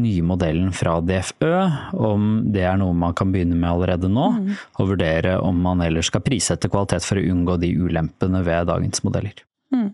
nye 0.00 0.22
modellen 0.24 0.70
fra 0.72 0.96
DFØ, 1.04 1.52
om 1.92 2.30
det 2.54 2.64
er 2.64 2.78
noe 2.80 2.96
man 2.96 3.12
kan 3.16 3.34
begynne 3.34 3.58
med 3.58 3.68
allerede 3.68 4.08
nå. 4.08 4.30
Mm. 4.38 4.54
Og 4.80 4.90
vurdere 4.94 5.36
om 5.44 5.60
man 5.66 5.84
ellers 5.84 6.08
skal 6.08 6.24
prissette 6.24 6.70
kvalitet 6.72 7.04
for 7.04 7.20
å 7.20 7.28
unngå 7.34 7.58
de 7.60 7.74
ulempene 7.76 8.40
ved 8.46 8.70
dagens 8.72 9.04
modeller. 9.04 9.44
Mm. 9.74 9.90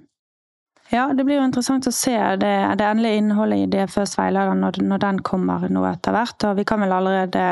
Ja, 0.93 1.07
det 1.17 1.25
blir 1.25 1.39
jo 1.39 1.45
interessant 1.47 1.87
å 1.89 1.95
se 1.95 2.17
det, 2.37 2.57
det 2.77 2.85
endelige 2.85 3.23
innholdet 3.23 3.63
i 3.63 3.69
DFØs 3.73 4.19
veileder 4.19 4.59
når, 4.59 4.83
når, 4.85 5.01
den 5.07 5.23
kommer 5.25 5.65
nå 5.73 5.87
etter 5.89 6.13
hvert. 6.13 6.49
Og 6.51 6.59
vi 6.59 6.67
kan 6.69 6.85
vel 6.85 6.93
allerede 6.93 7.47